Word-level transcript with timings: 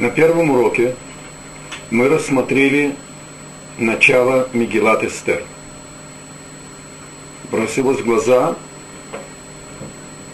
На 0.00 0.08
первом 0.08 0.50
уроке 0.50 0.96
мы 1.90 2.08
рассмотрели 2.08 2.96
начало 3.76 4.48
Мегилат 4.54 5.04
Эстер. 5.04 5.44
Бросилось 7.50 8.00
в 8.00 8.06
глаза 8.06 8.56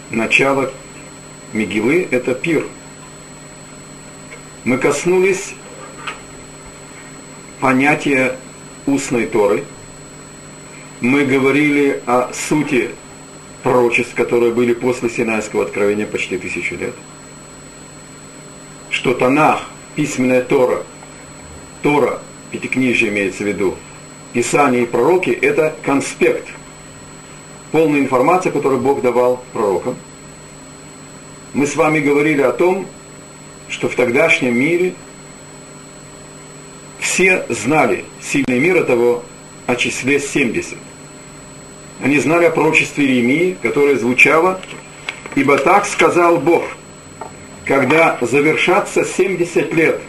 начало 0.09 0.71
Мегилы– 1.51 2.07
это 2.11 2.33
пир. 2.33 2.65
Мы 4.63 4.77
коснулись 4.77 5.53
понятия 7.59 8.37
устной 8.85 9.25
Торы. 9.25 9.65
Мы 11.01 11.25
говорили 11.25 12.01
о 12.05 12.31
сути 12.31 12.91
пророчеств, 13.63 14.15
которые 14.15 14.53
были 14.53 14.73
после 14.73 15.09
Синайского 15.09 15.65
откровения 15.65 16.05
почти 16.05 16.37
тысячу 16.37 16.75
лет– 16.77 16.93
что 19.07 19.13
Танах, 19.13 19.61
письменная 19.95 20.41
Тора, 20.41 20.83
Тора, 21.81 22.19
пятикнижие 22.51 23.09
имеется 23.09 23.45
в 23.45 23.47
виду, 23.47 23.77
Писание 24.33 24.83
и 24.83 24.85
пророки– 24.85 25.29
это 25.41 25.73
конспект, 25.81 26.45
полная 27.71 28.01
информация, 28.01 28.51
которую 28.51 28.81
Бог 28.81 29.01
давал 29.01 29.41
пророкам. 29.53 29.95
Мы 31.53 31.67
с 31.67 31.77
вами 31.77 32.01
говорили 32.01 32.41
о 32.41 32.51
том, 32.51 32.85
что 33.69 33.87
в 33.87 33.95
тогдашнем 33.95 34.59
мире 34.59 34.93
все 36.99 37.45
знали, 37.47 38.03
сильный 38.21 38.59
мир 38.59 38.83
того 38.83 39.23
о 39.67 39.77
числе 39.77 40.19
70. 40.19 40.77
Они 42.03 42.19
знали 42.19 42.43
о 42.43 42.51
пророчестве 42.51 43.05
Иеремии, 43.05 43.55
которое 43.61 43.95
звучало 43.95 44.59
«Ибо 45.35 45.57
так 45.57 45.85
сказал 45.85 46.39
Бог, 46.39 46.65
когда 47.67 48.17
завершатся 48.21 49.03
70 49.03 49.73
лет 49.73 49.99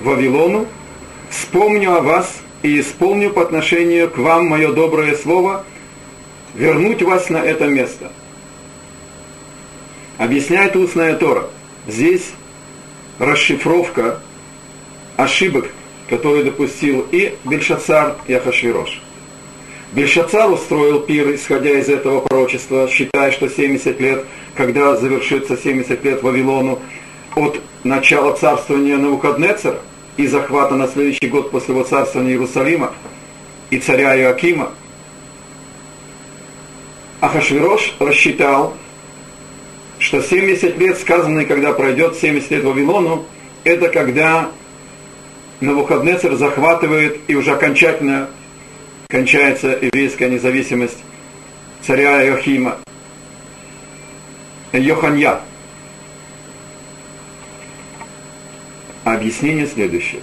Вавилону, 0.00 0.66
вспомню 1.28 1.96
о 1.96 2.00
вас 2.00 2.40
и 2.62 2.80
исполню 2.80 3.30
по 3.30 3.42
отношению 3.42 4.08
к 4.08 4.18
вам 4.18 4.46
мое 4.46 4.72
доброе 4.72 5.16
слово, 5.16 5.64
вернуть 6.54 7.02
вас 7.02 7.28
на 7.28 7.38
это 7.38 7.66
место. 7.66 8.12
Объясняет 10.18 10.76
устная 10.76 11.16
Тора. 11.16 11.48
Здесь 11.88 12.30
расшифровка 13.18 14.20
ошибок, 15.16 15.66
которые 16.08 16.44
допустил 16.44 17.06
и 17.10 17.34
Бельшацар, 17.44 18.16
и 18.28 18.34
Ахашвирош. 18.34 19.02
Бельшацар 19.92 20.48
устроил 20.52 21.00
пир, 21.00 21.34
исходя 21.34 21.70
из 21.70 21.88
этого 21.88 22.20
пророчества, 22.20 22.88
считая, 22.88 23.32
что 23.32 23.48
70 23.48 24.00
лет, 24.00 24.24
когда 24.54 24.94
завершится 24.94 25.56
70 25.56 26.04
лет 26.04 26.22
Вавилону, 26.22 26.80
от 27.36 27.60
начала 27.84 28.32
царствования 28.34 28.96
Навуходнецера 28.96 29.78
и 30.16 30.26
захвата 30.26 30.74
на 30.74 30.88
следующий 30.88 31.28
год 31.28 31.50
после 31.50 31.74
его 31.74 31.84
царствования 31.84 32.32
Иерусалима 32.32 32.92
и 33.70 33.78
царя 33.78 34.16
Иоакима, 34.16 34.70
Ахашвирош 37.20 37.94
рассчитал, 37.98 38.74
что 39.98 40.22
70 40.22 40.78
лет, 40.78 40.98
сказанные, 40.98 41.46
когда 41.46 41.72
пройдет 41.72 42.16
70 42.16 42.50
лет 42.50 42.64
Вавилону, 42.64 43.26
это 43.64 43.88
когда 43.88 44.50
Навуходнецер 45.60 46.34
захватывает 46.36 47.20
и 47.28 47.34
уже 47.34 47.52
окончательно 47.52 48.30
кончается 49.08 49.78
еврейская 49.80 50.30
независимость 50.30 50.98
царя 51.82 52.26
Иохима, 52.26 52.78
Йоханья. 54.72 55.40
Объяснение 59.04 59.66
следующее. 59.66 60.20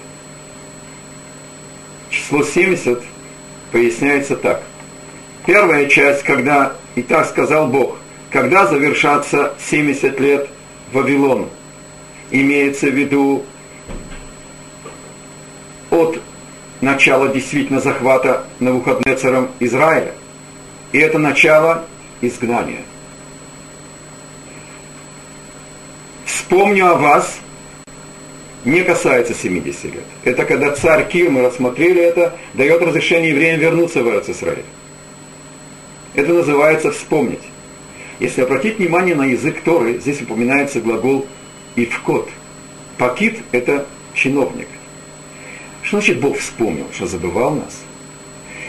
Число 2.10 2.44
70 2.44 3.04
поясняется 3.72 4.36
так. 4.36 4.64
Первая 5.46 5.88
часть, 5.88 6.24
когда, 6.24 6.74
и 6.96 7.02
так 7.02 7.28
сказал 7.28 7.68
Бог, 7.68 7.98
когда 8.32 8.68
завершатся 8.68 9.54
70 9.60 10.20
лет 10.20 10.50
Вавилону, 10.92 11.50
имеется 12.32 12.88
в 12.88 12.94
виду 12.94 13.44
от 15.90 16.20
начала 16.82 17.30
действительно 17.30 17.80
захвата 17.80 18.46
на 18.60 18.72
Навуходнецером 18.72 19.50
Израиля. 19.60 20.14
И 20.92 21.00
это 21.00 21.18
начало 21.18 21.86
изгнания. 22.22 22.82
Вспомню 26.26 26.92
о 26.92 26.96
вас– 26.96 27.40
не 28.68 28.84
касается 28.84 29.34
70 29.34 29.86
лет. 29.86 30.04
Это 30.26 30.44
когда 30.44 30.72
царь 30.72 31.08
Кир, 31.08 31.30
мы 31.30 31.42
рассмотрели 31.42 32.02
это, 32.02 32.38
дает 32.54 32.82
разрешение 32.82 33.30
евреям 33.30 33.62
вернуться 33.62 34.04
в 34.04 34.08
Израиль. 34.30 34.66
Это 36.14 36.34
называется 36.34 36.92
«вспомнить». 36.92 37.44
Если 38.20 38.42
обратить 38.42 38.80
внимание 38.80 39.16
на 39.16 39.26
язык 39.26 39.62
Торы, 39.62 40.00
здесь 40.00 40.22
упоминается 40.22 40.82
глагол 40.82 41.26
«ивкот». 41.76 42.30
Пакит– 42.98 43.40
это 43.52 43.86
чиновник. 44.14 44.68
Что 45.84 45.98
значит 45.98 46.20
Бог 46.20 46.38
вспомнил? 46.38 46.88
Что 46.92 47.06
забывал 47.06 47.52
нас? 47.56 47.84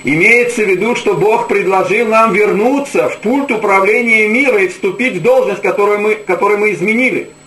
Имеется 0.05 0.63
в 0.63 0.69
виду, 0.69 0.95
что 0.95 1.15
Бог 1.15 1.49
предложил 1.49 2.07
нам 2.07 2.33
вернуться 2.33 3.09
в 3.09 3.19
пульт 3.19 3.51
управления 3.51 4.29
мира 4.29 4.63
и 4.63 4.69
вступить 4.69 5.17
в 5.17 5.23
должность, 5.23 5.63
которую 5.63 5.99
мы, 6.01 6.15
которую 6.15 6.61
мы 6.61 6.73
изменили– 6.73 7.31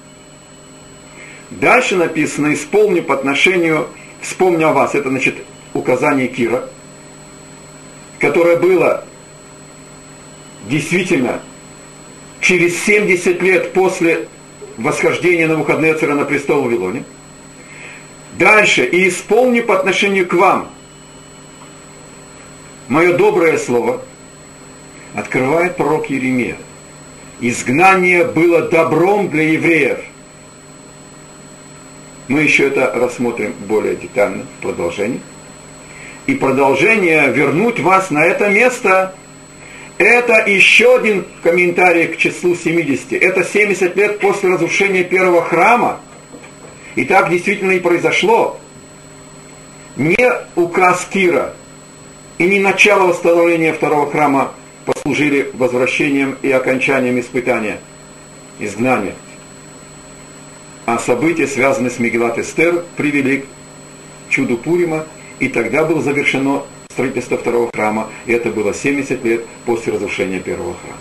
Дальше 1.51 1.97
написано 1.97 2.53
«исполню 2.53 3.03
по 3.03 3.13
отношению, 3.13 3.89
вспомню 4.21 4.69
о 4.69 4.73
вас». 4.73 4.95
Это 4.95 5.09
значит 5.09 5.35
указание 5.73 6.27
Кира, 6.29 6.69
которое 8.19 8.55
было 8.55 9.03
действительно 10.69 11.41
через 12.39 12.81
70 12.83 13.41
лет 13.41 13.73
после 13.73 14.29
восхождения 14.77 15.47
на 15.47 15.55
выходные 15.55 15.93
царя 15.93 16.15
на 16.15 16.23
престол 16.23 16.61
в 16.61 16.65
Вавилоне. 16.65 17.03
Дальше 18.39 18.85
«и 18.85 19.09
исполню 19.09 19.63
по 19.63 19.77
отношению 19.77 20.27
к 20.27 20.33
вам» 20.33 20.69
мое 22.87 23.13
доброе 23.17 23.57
слово, 23.57 24.01
открывает 25.15 25.75
пророк 25.75 26.09
Еремия. 26.09 26.55
Изгнание 27.41 28.23
было 28.23 28.61
добром 28.61 29.29
для 29.29 29.51
евреев– 29.51 29.99
мы 32.31 32.43
еще 32.43 32.67
это 32.67 32.91
рассмотрим 32.95 33.53
более 33.67 33.97
детально 33.97 34.45
в 34.57 34.61
продолжении. 34.61 35.19
И 36.27 36.33
продолжение 36.33 37.29
«вернуть 37.29 37.79
вас 37.79 38.09
на 38.09 38.25
это 38.25 38.49
место» 38.49 39.13
это 39.97 40.49
еще 40.49 40.95
один 40.95 41.25
комментарий 41.43 42.07
к 42.07 42.17
числу 42.17 42.55
70. 42.55 43.13
Это 43.13 43.43
70 43.43 43.95
лет 43.95 44.19
после 44.19 44.49
разрушения 44.49 45.03
первого 45.03 45.43
храма. 45.43 45.99
И 46.95 47.03
так 47.03 47.29
действительно 47.29 47.71
и 47.71 47.79
произошло. 47.79 48.59
Не 49.97 50.31
указ 50.55 51.07
Кира 51.11 51.53
и 52.39 52.45
не 52.45 52.59
начало 52.59 53.07
восстановления 53.07 53.73
второго 53.73 54.09
храма 54.09 54.53
послужили 54.85 55.51
возвращением 55.53 56.37
и 56.41 56.49
окончанием 56.49 57.19
испытания, 57.19 57.79
изгнания 58.57 59.13
а 60.85 60.97
события, 60.97 61.47
связанные 61.47 61.91
с 61.91 61.99
Мегилат 61.99 62.37
Эстер, 62.37 62.83
привели 62.97 63.39
к 63.39 63.45
чуду 64.29 64.57
Пурима, 64.57 65.05
и 65.39 65.47
тогда 65.47 65.83
было 65.83 66.01
завершено 66.01 66.63
строительство 66.91 67.37
второго 67.37 67.69
храма, 67.73 68.09
и 68.25 68.33
это 68.33 68.49
было 68.49 68.73
70 68.73 69.23
лет 69.23 69.45
после 69.65 69.93
разрушения 69.93 70.39
первого 70.39 70.75
храма. 70.75 70.97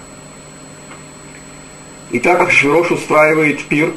И 2.10 2.18
так 2.18 2.38
как 2.38 2.50
Широш 2.50 2.90
устраивает 2.90 3.62
пир, 3.64 3.92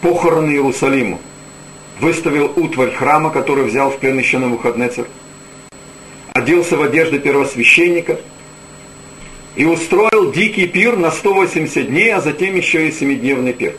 похороны 0.00 0.50
Иерусалиму, 0.50 1.20
выставил 2.00 2.52
утварь 2.56 2.92
храма, 2.92 3.30
который 3.30 3.64
взял 3.64 3.90
в 3.90 3.98
плен 3.98 4.18
еще 4.18 4.38
на 4.38 4.46
Навуходнецер, 4.46 5.06
оделся 6.34 6.76
в 6.76 6.82
одежды 6.82 7.18
первосвященника– 7.18 8.20
и 9.56 9.64
устроил 9.64 10.32
дикий 10.32 10.66
пир 10.66 10.96
на 10.96 11.10
180 11.10 11.88
дней, 11.88 12.12
а 12.14 12.20
затем 12.20 12.54
еще 12.54 12.88
и 12.88 12.92
семидневный 12.92 13.52
пир. 13.52 13.74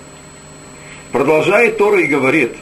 Продолжает 1.12 1.77
Тора 1.77 2.01
и 2.01 2.07
говорит, 2.07 2.56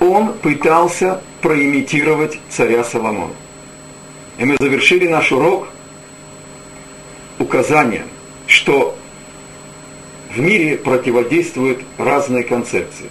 он 0.00 0.32
пытался 0.34 1.20
проимитировать 1.40 2.38
царя 2.48 2.84
Соломона. 2.84 3.34
И 4.38 4.44
мы 4.44 4.56
завершили 4.58 5.08
наш 5.08 5.32
урок 5.32 5.68
указанием, 7.38 8.06
что 8.46 8.96
в 10.34 10.38
мире 10.40 10.76
противодействуют 10.76 11.80
разные 11.96 12.44
концепции. 12.44 13.10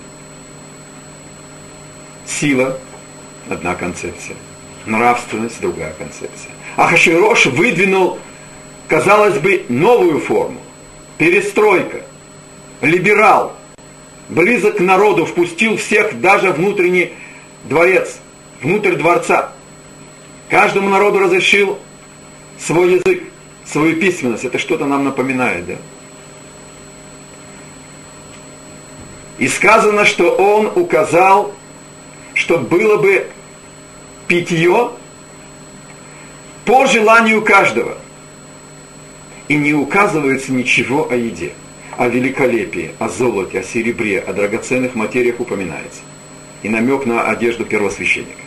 Сила– 2.25 2.77
одна 3.49 3.75
концепция, 3.75 4.35
нравственность– 4.85 5.59
другая 5.61 5.93
концепция. 5.93 6.51
Ахашвирош 6.77 7.47
выдвинул, 7.47 8.19
казалось 8.87 9.39
бы, 9.39 9.65
новую 9.67 10.19
форму. 10.19 10.61
перестройка, 11.17 12.03
либерал, 12.81 13.55
близок 14.29 14.77
к 14.77 14.79
народу, 14.79 15.25
впустил 15.25 15.77
всех 15.77 16.21
даже 16.21 16.51
внутренний 16.51 17.13
дворец, 17.63 18.19
внутрь 18.61 18.95
дворца. 18.95 19.51
Каждому 20.49 20.89
народу 20.89 21.19
разрешил 21.19 21.79
свой 22.59 22.93
язык, 22.93 23.23
свою 23.65 23.99
письменность. 23.99 24.45
Это 24.45 24.59
что-то 24.59 24.85
нам 24.85 25.03
напоминает, 25.03 25.65
да? 25.65 25.75
И 29.39 29.47
сказано, 29.47 30.05
что 30.05 30.29
он 30.35 30.71
указал, 30.75 31.53
что 32.35 32.59
было 32.59 32.97
бы 32.97 33.27
питье 34.27 34.91
по 36.67 36.85
желанию 36.85 37.41
каждого. 37.41 37.97
И 39.47 39.55
не 39.55 39.73
указывается 39.73 40.51
ничего 40.51 41.09
о 41.09 41.15
еде, 41.15 41.53
о 41.97 42.09
великолепии, 42.09 42.91
о 42.99 43.07
золоте, 43.07 43.61
о 43.61 43.63
серебре, 43.63 44.19
о 44.19 44.33
драгоценных 44.33 44.93
материях 44.93 45.39
упоминается. 45.39 46.01
И 46.63 46.69
намек 46.69 47.05
на 47.05 47.23
одежду 47.23 47.63
первосвященника. 47.63 48.41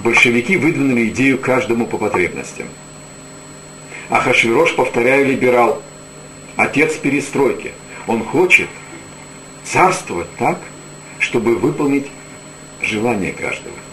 Большевики 0.00 0.56
выдвинули 0.56 1.06
идею 1.08 1.38
каждому 1.38 1.86
по 1.86 1.96
потребностям. 1.96 2.66
А 4.10 4.18
Хашвирош, 4.18 4.74
повторяю, 4.74 5.26
либерал, 5.26 5.80
отец 6.56 6.96
перестройки. 6.96 7.70
Он 8.08 8.24
хочет 8.24 8.68
царствовать 9.62 10.28
так, 10.36 10.58
чтобы 11.20 11.54
выполнить 11.54 12.06
желание 12.82 13.32
каждого. 13.32 13.83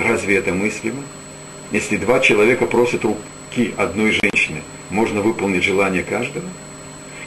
Разве 0.00 0.36
это 0.38 0.52
мыслимо? 0.52 1.02
Если 1.72 1.98
два 1.98 2.20
человека 2.20 2.66
просят 2.66 3.04
руки 3.04 3.74
одной 3.76 4.12
женщины, 4.12 4.62
можно 4.88 5.20
выполнить 5.20 5.62
желание 5.62 6.02
каждого? 6.02 6.46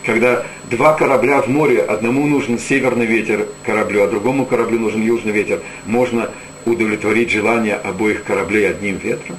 Когда 0.04 0.46
два 0.70 0.94
корабля 0.96 1.42
в 1.42 1.48
море, 1.48 1.81
одному 1.81 2.25
нужен 2.25 2.58
северный 2.58 3.06
ветер 3.06 3.48
кораблю, 3.64 4.04
а 4.04 4.08
другому 4.08 4.46
кораблю 4.46 4.80
нужен 4.80 5.02
южный 5.02 5.31
ветер, 5.31 5.62
можно 5.86 6.31
удовлетворить 6.66 7.30
желание 7.30 7.75
обоих 7.75 8.24
кораблей 8.24 8.70
одним 8.70 8.98
ветром? 8.98 9.38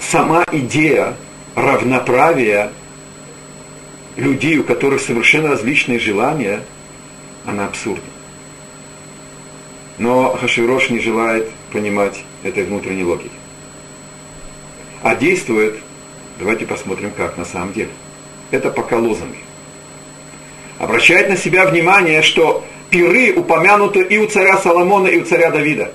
Сама 0.00 0.44
идея 0.52 1.16
равноправия 1.54 2.72
людей, 4.16 4.58
у 4.58 4.64
которых 4.64 5.02
совершенно 5.02 5.50
различные 5.50 5.98
желания, 5.98 6.62
она 7.46 7.66
абсурдна. 7.66 8.02
Но 9.98 10.36
Хаширош 10.36 10.90
не 10.90 11.00
желает 11.00 11.50
понимать 11.72 12.22
этой 12.42 12.64
внутренней 12.64 13.04
логики. 13.04 13.30
А 15.02 15.14
действует, 15.14 15.78
давайте 16.38 16.66
посмотрим, 16.66 17.12
как 17.16 17.36
на 17.38 17.44
самом 17.44 17.72
деле. 17.72 17.90
Это 18.50 18.70
пока 18.70 18.96
лозунги. 18.96 19.38
Обращает 20.78 21.28
на 21.28 21.36
себя 21.36 21.66
внимание, 21.66 22.22
что 22.22 22.64
пиры 22.90 23.32
упомянуты 23.34 24.02
и 24.02 24.18
у 24.18 24.26
царя 24.26 24.58
Соломона, 24.58 25.08
и 25.08 25.18
у 25.18 25.24
царя 25.24 25.50
Давида. 25.50 25.92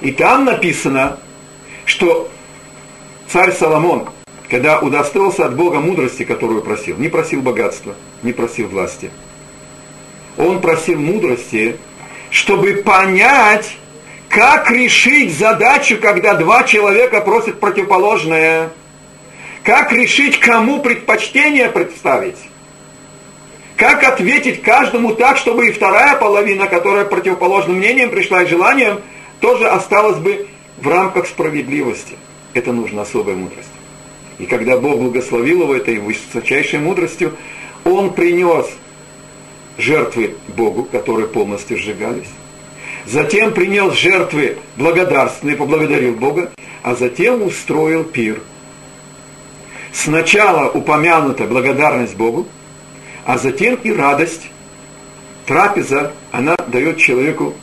И 0.00 0.12
там 0.12 0.44
написано, 0.44 1.18
что 1.84 2.30
царь 3.28 3.52
Соломон 3.52 4.08
когда 4.48 4.78
удостоился 4.78 5.44
от 5.46 5.56
Бога 5.56 5.80
мудрости, 5.80 6.24
которую 6.24 6.62
просил, 6.62 6.96
не 6.96 7.08
просил 7.08 7.42
богатства, 7.42 7.94
не 8.22 8.32
просил 8.32 8.68
власти. 8.68 9.10
Он 10.36 10.60
просил 10.60 10.98
мудрости, 10.98 11.76
чтобы 12.30 12.74
понять, 12.84 13.76
как 14.28 14.70
решить 14.70 15.36
задачу, 15.36 15.98
когда 16.00 16.34
два 16.34 16.64
человека 16.64 17.20
просят 17.20 17.60
противоположное. 17.60 18.70
Как 19.62 19.92
решить, 19.92 20.38
кому 20.38 20.80
предпочтение 20.80 21.68
представить. 21.68 22.36
Как 23.76 24.04
ответить 24.04 24.62
каждому 24.62 25.14
так, 25.14 25.36
чтобы 25.36 25.68
и 25.68 25.72
вторая 25.72 26.16
половина, 26.16 26.66
которая 26.66 27.04
противоположным 27.04 27.78
мнением 27.78 28.10
пришла 28.10 28.42
и 28.42 28.46
желанием, 28.46 29.00
тоже 29.40 29.68
осталась 29.68 30.18
бы 30.18 30.46
в 30.78 30.88
рамках 30.88 31.26
справедливости. 31.26 32.16
Это 32.54 32.72
нужна 32.72 33.02
особая 33.02 33.36
мудрость. 33.36 33.68
И 34.38 34.46
когда 34.46 34.78
Бог 34.78 34.98
благословил 34.98 35.62
его 35.62 35.74
этой 35.74 35.98
высочайшей 35.98 36.78
мудростью, 36.78 37.36
он 37.84 38.12
принес 38.12 38.66
жертвы 39.78 40.34
Богу, 40.48 40.84
которые 40.84 41.28
полностью 41.28 41.78
сжигались. 41.78 42.28
Затем 43.06 43.52
принес 43.52 43.94
жертвы 43.94 44.58
благодарственные, 44.76 45.56
поблагодарил 45.56 46.14
Бога, 46.14 46.50
а 46.82 46.94
затем 46.94 47.42
устроил 47.42 48.04
пир. 48.04 48.40
Сначала 49.92 50.68
упомянута 50.68 51.44
благодарность 51.44 52.16
Богу, 52.16 52.46
а 53.24 53.38
затем 53.38 53.76
и 53.76 53.92
радость. 53.92 54.50
Трапеза, 55.46 56.12
она 56.32 56.56
дает 56.66 56.98
человеку 56.98 57.54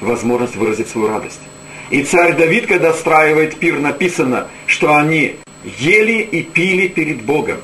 возможность 0.00 0.56
выразить 0.56 0.88
свою 0.88 1.08
радость. 1.08 1.40
И 1.88 2.02
царь 2.02 2.36
Давид, 2.36 2.66
когда 2.66 2.92
страивает 2.92 3.56
пир, 3.56 3.78
написано, 3.78 4.48
что 4.66 4.94
они 4.94 5.36
ели 5.78 6.20
и 6.20 6.42
пили 6.42 6.88
перед 6.88 7.22
Богом. 7.22 7.56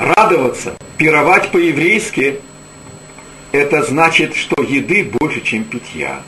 Радоваться, 0.00 0.78
пировать 0.96 1.50
по-еврейски, 1.50 2.40
это 3.52 3.82
значит, 3.82 4.34
что 4.34 4.62
еды 4.62 5.04
больше, 5.04 5.42
чем 5.42 5.64
питья. 5.64 6.22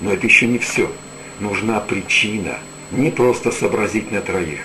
Но 0.00 0.12
это 0.12 0.26
еще 0.26 0.48
не 0.48 0.58
все. 0.58 0.90
Нужна 1.38 1.78
причина, 1.78 2.58
не 2.90 3.12
просто 3.12 3.52
сообразить 3.52 4.10
на 4.10 4.20
троих, 4.20 4.58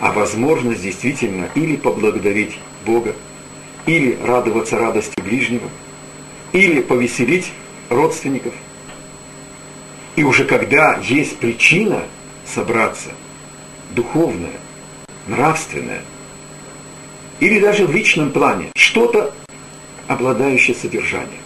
а 0.00 0.12
возможность 0.12 0.82
действительно 0.82 1.48
или 1.56 1.74
поблагодарить 1.74 2.56
Бога, 2.86 3.16
или 3.84 4.16
радоваться 4.24 4.78
радости 4.78 5.20
ближнего, 5.20 5.68
или 6.52 6.80
повеселить 6.80 7.50
родственников. 7.88 8.54
И 10.14 10.22
уже 10.22 10.44
когда 10.44 11.00
есть 11.02 11.38
причина– 11.38 12.04
собраться, 12.46 13.08
духовное, 13.90 14.54
нравственное, 15.26 16.02
или 17.40 17.60
даже 17.60 17.86
в 17.86 17.94
личном 17.94 18.30
плане, 18.30 18.70
что-то, 18.74 19.32
обладающее 20.08 20.74
содержанием. 20.74 21.40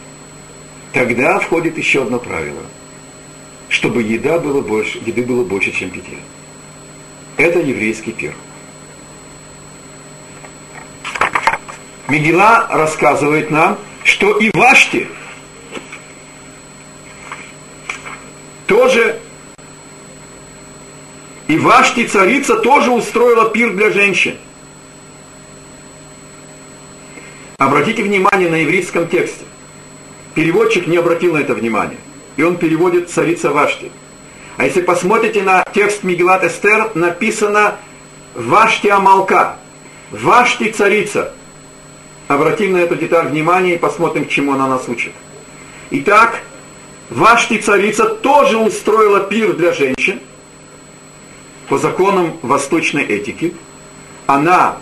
Тогда 0.93 1.39
входит 1.39 1.77
еще 1.79 2.03
одно 2.03 2.19
правило, 2.19 2.63
чтобы 3.69 4.03
еда 4.03 4.39
было 4.39 4.61
больше, 4.61 4.99
еды 5.05 5.23
было 5.23 5.45
больше, 5.45 5.73
чем 5.73 5.91
питья. 5.91 6.19
Это 7.37 7.59
еврейский 7.59 8.13
пир. 8.13 8.35
Мегила 12.09 12.67
рассказывает 12.71 13.51
нам, 13.51 13.79
что 14.05 14.39
и 14.39 14.51
Вашти 14.55 15.09
тоже 18.67 19.21
и 21.49 21.59
Вашти 21.59 22.07
царица 22.07 22.57
тоже 22.57 22.91
устроила 22.91 23.51
пир 23.51 23.73
для 23.75 23.91
женщин. 23.91 24.37
Обратите 27.59 28.03
внимание 28.03 28.51
на 28.51 28.57
еврейском 28.57 29.09
тексте. 29.09 29.45
Переводчик 30.35 30.87
не 30.87 30.97
обратил 30.97 31.35
на 31.35 31.39
это 31.39 31.55
внимание. 31.55 31.99
И 32.37 32.43
он 32.43 32.57
переводит 32.57 33.11
царица 33.11 33.51
Вашти. 33.51 33.91
А 34.57 34.65
если 34.65 34.83
посмотрите 34.83 35.43
на 35.43 35.65
текст 35.75 36.03
Мигелат 36.03 36.45
Эстер, 36.45 36.91
написано 36.95 37.77
Вашти 38.35 38.89
Амалка. 38.89 39.57
Вашти 40.11 40.71
царица. 40.71 41.33
Обратим 42.29 42.73
на 42.73 42.79
эту 42.79 42.97
деталь 42.97 43.29
внимание 43.29 43.77
и 43.77 43.79
посмотрим, 43.79 44.27
к 44.27 44.29
чему 44.29 44.53
она 44.53 44.67
нас 44.67 44.89
учит. 44.89 45.13
Итак, 45.91 46.41
Вашти 47.09 47.59
царица 47.59 48.07
тоже 48.07 48.59
устроила 48.59 49.21
пир 49.21 49.55
для 49.55 49.73
женщин– 49.73 50.21
по 51.69 51.79
законам 51.79 52.39
восточной 52.43 53.03
этики, 53.03 53.55
она 54.27 54.77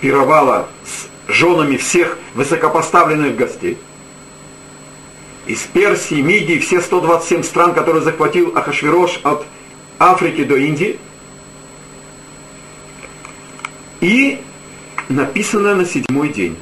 пировала 0.00 0.68
с 0.84 1.08
женами 1.28 1.76
всех 1.76 2.18
высокопоставленных 2.34 3.36
гостей. 3.36 3.78
Из 5.46 5.60
Персии, 5.60 6.20
Мидии, 6.20 6.58
все 6.58 6.80
127 6.80 7.42
стран, 7.42 7.74
которые 7.74 8.02
захватил 8.02 8.56
Ахашвирош 8.56 9.20
от 9.24 9.44
Африки 9.98 10.44
до 10.44 10.56
Индии. 10.56 10.98
И 14.00 14.40
написано 15.08 15.74
на 15.74 15.84
седьмой 15.84 16.28
день. 16.28 16.56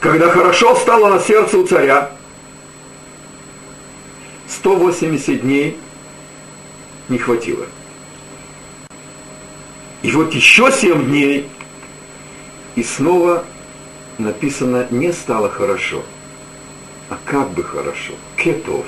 Когда 0.00 0.30
хорошо 0.30 0.74
стало 0.74 1.08
на 1.08 1.20
сердце 1.20 1.58
у 1.58 1.66
царя, 1.66 2.10
180 4.48 5.42
дней 5.42 5.78
не 7.08 7.18
хватило. 7.18 7.66
И 10.02 10.10
вот 10.10 10.34
еще 10.34 10.70
7 10.70 11.06
дней, 11.06 11.48
и 12.74 12.82
снова 12.82 13.44
написано 14.18 14.86
«не 14.90 15.12
стало 15.12 15.48
хорошо», 15.48 16.02
а 17.08 17.18
как 17.24 17.50
бы 17.50 17.62
хорошо, 17.62 18.14
кетов. 18.36 18.84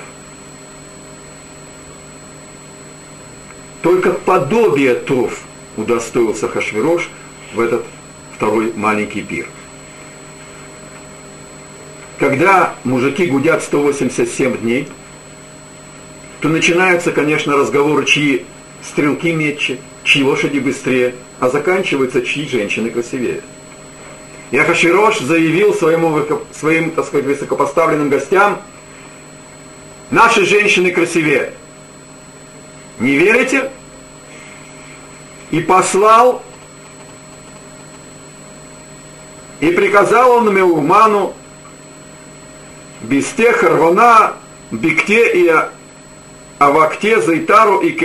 Только 3.81 4.11
подобие 4.11 4.95
тов 4.95 5.41
удостоился 5.77 6.49
Хашвирош 6.49 7.09
в 7.53 7.59
этот 7.59 7.85
второй 8.35 8.73
маленький 8.75 9.21
пир. 9.21 9.47
Когда 12.17 12.75
мужики 12.83 13.27
гудят 13.27 13.61
187 13.63 14.57
дней, 14.57 14.87
то 16.41 16.49
начинаются, 16.49 17.11
конечно, 17.11 17.55
разговоры, 17.55 18.05
чьи 18.05 18.45
стрелки 18.81 19.31
метче, 19.31 19.79
чьи 20.05 20.23
лошади 20.23 20.59
быстрее, 20.59 21.15
а 21.39 21.49
заканчиваются, 21.49 22.21
чьи 22.21 22.47
женщины 22.47 22.91
красивее. 22.91 23.41
И 24.51 24.57
Ахаширош 24.57 25.19
заявил 25.19 25.73
своему, 25.73 26.23
своим, 26.53 26.91
так 26.91 27.05
сказать, 27.05 27.25
высокопоставленным 27.25 28.09
гостям, 28.09 28.61
наши 30.11 30.45
женщины 30.45 30.91
красивее. 30.91 31.51
Не 32.99 33.15
верите? 33.15 33.71
И 35.49 35.59
послал, 35.59 36.43
и 39.59 39.71
приказал 39.71 40.31
он 40.31 40.53
Меуману, 40.53 41.33
Бесте, 43.01 43.51
Харвана, 43.51 44.33
Бикте 44.71 45.31
и 45.33 45.53
Авакте, 46.59 47.21
Зайтару 47.21 47.79
и 47.79 47.97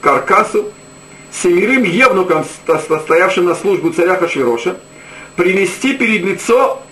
Каркасу, 0.00 0.72
семерым 1.32 1.84
евнукам, 1.84 2.44
стоявшим 3.04 3.46
на 3.46 3.54
службу 3.54 3.90
царя 3.90 4.16
Хашвироша, 4.16 4.76
принести 5.36 5.94
перед 5.94 6.24
лицо 6.24 6.82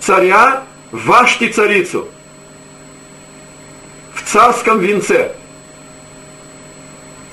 царя 0.00 0.64
Вашти 0.90 1.48
царицу 1.48 2.08
в 4.12 4.22
царском 4.22 4.78
венце. 4.78 5.32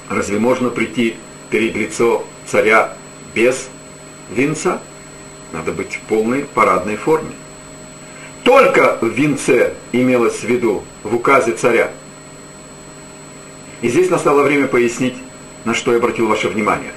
Разве 0.10 0.39
можно 0.39 0.71
прийти 0.71 1.15
перед 1.51 1.75
лицо 1.75 2.25
царя 2.48 2.98
без 3.36 3.69
венца? 4.31 4.81
Надо 5.51 5.74
быть 5.74 5.95
в 5.95 6.00
полной 6.01 6.45
парадной 6.45 6.95
форме. 6.95 7.31
Только 8.43 8.98
в 9.00 9.07
венце 9.10 9.75
имелось 9.91 10.39
в 10.39 10.43
виду 10.45 10.83
в 11.03 11.15
указе 11.15 11.51
царя. 11.53 11.91
И 13.81 13.89
здесь 13.89 14.10
настало 14.10 14.41
время 14.41 14.67
пояснить, 14.67 15.15
на 15.65 15.74
что 15.74 15.91
я 15.91 15.98
обратил 15.98 16.27
ваше 16.27 16.48
внимание. 16.48 16.91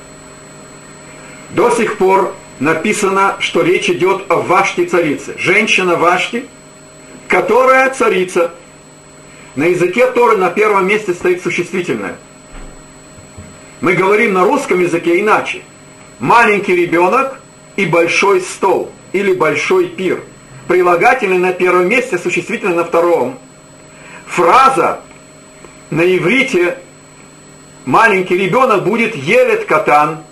До 1.50 1.70
сих 1.70 1.98
пор 1.98 2.34
написано, 2.60 3.36
что 3.40 3.62
речь 3.62 3.88
идет 3.88 4.24
о 4.28 4.36
Ваште 4.36 4.86
царице. 4.86 5.34
Женщина 5.38 5.96
Вашти, 5.96 6.46
которая 7.28 7.90
царица. 7.90 8.52
На 9.56 9.64
языке 9.64 10.10
Торы 10.10 10.36
на 10.36 10.50
первом 10.50 10.88
месте 10.88 11.14
стоит 11.14 11.42
существительное. 11.42 12.16
Мы 13.80 13.94
говорим 13.94 14.32
на 14.32 14.44
русском 14.44 14.80
языке 14.80 15.20
иначе. 15.20 15.62
Маленький 16.18 16.74
ребенок 16.74 17.40
и 17.76 17.86
большой 17.86 18.40
стол 18.40 18.90
или 19.12 19.32
большой 19.32 19.88
пир. 19.88 20.22
Прилагательный 20.66 21.38
на 21.38 21.52
первом 21.52 21.88
месте, 21.88 22.18
существительное 22.18 22.74
на 22.74 22.84
втором. 22.84 23.38
Фраза 24.26 25.00
на 25.90 26.02
иврите 26.02 26.78
маленький 27.84 28.36
ребенок 28.36 28.84
будет 28.84 29.14
елет 29.14 29.64
катан, 29.64 30.24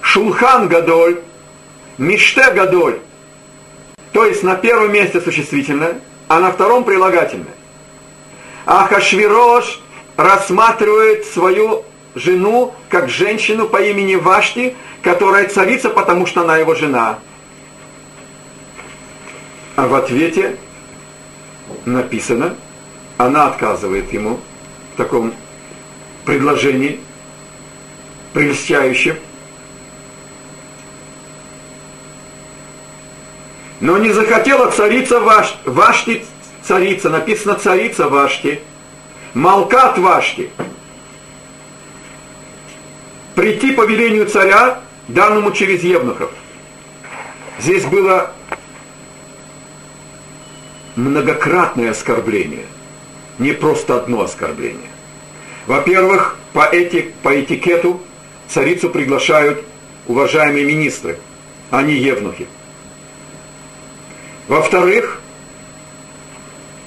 шулхан 0.00 0.68
гадоль, 0.68 1.20
миште 1.96 2.50
гадоль. 2.52 3.00
То 4.12 4.24
есть 4.24 4.42
на 4.42 4.56
первом 4.56 4.92
месте 4.92 5.20
существительное, 5.20 6.00
а 6.28 6.40
на 6.40 6.50
втором 6.50 6.84
прилагательное. 6.84 7.54
А 8.66 8.86
Хашвирош 8.86 9.80
рассматривает 10.16 11.24
свою 11.24 11.84
жену 12.14 12.74
как 12.88 13.08
женщину 13.08 13.68
по 13.68 13.80
имени 13.80 14.16
Вашти, 14.16 14.76
которая 15.02 15.48
царица, 15.48 15.90
потому 15.90 16.26
что 16.26 16.42
она 16.42 16.58
его 16.58 16.74
жена. 16.74 17.18
А 19.76 19.86
в 19.86 19.94
ответе 19.94 20.56
написано, 21.84 22.56
она 23.16 23.46
отказывает 23.46 24.12
ему 24.12 24.40
в 24.94 24.96
таком 24.96 25.32
предложении, 26.28 27.00
прельщающем. 28.34 29.16
Но 33.80 33.96
не 33.96 34.12
захотела 34.12 34.70
царица 34.70 35.20
Ваш, 35.20 35.56
Вашти, 35.64 36.26
царица, 36.62 37.08
написано 37.08 37.54
царица 37.54 38.10
Вашти, 38.10 38.60
Малкат 39.32 39.96
Вашти, 39.96 40.50
прийти 43.34 43.72
по 43.72 43.86
велению 43.86 44.26
царя, 44.26 44.82
данному 45.08 45.52
через 45.52 45.82
Евнухов. 45.82 46.30
Здесь 47.58 47.86
было 47.86 48.32
многократное 50.94 51.92
оскорбление, 51.92 52.66
не 53.38 53.52
просто 53.52 53.96
одно 53.96 54.20
оскорбление. 54.20 54.90
Во-первых, 55.68 56.38
по, 56.54 56.64
эти, 56.64 57.12
по 57.22 57.38
этикету 57.38 58.00
царицу 58.48 58.88
приглашают 58.88 59.62
уважаемые 60.06 60.64
министры, 60.64 61.18
а 61.70 61.82
не 61.82 61.92
евнухи. 61.92 62.46
Во-вторых, 64.48 65.20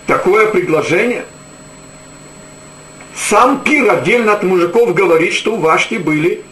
такое 0.08 0.48
предложение, 0.48 1.26
сам 3.16 3.64
пир 3.64 3.88
отдельно 3.92 4.34
от 4.34 4.42
мужиков 4.42 4.96
говорит, 4.96 5.34
что 5.34 5.54
у 5.54 5.58
Вашки 5.58 5.96
были 5.96 6.44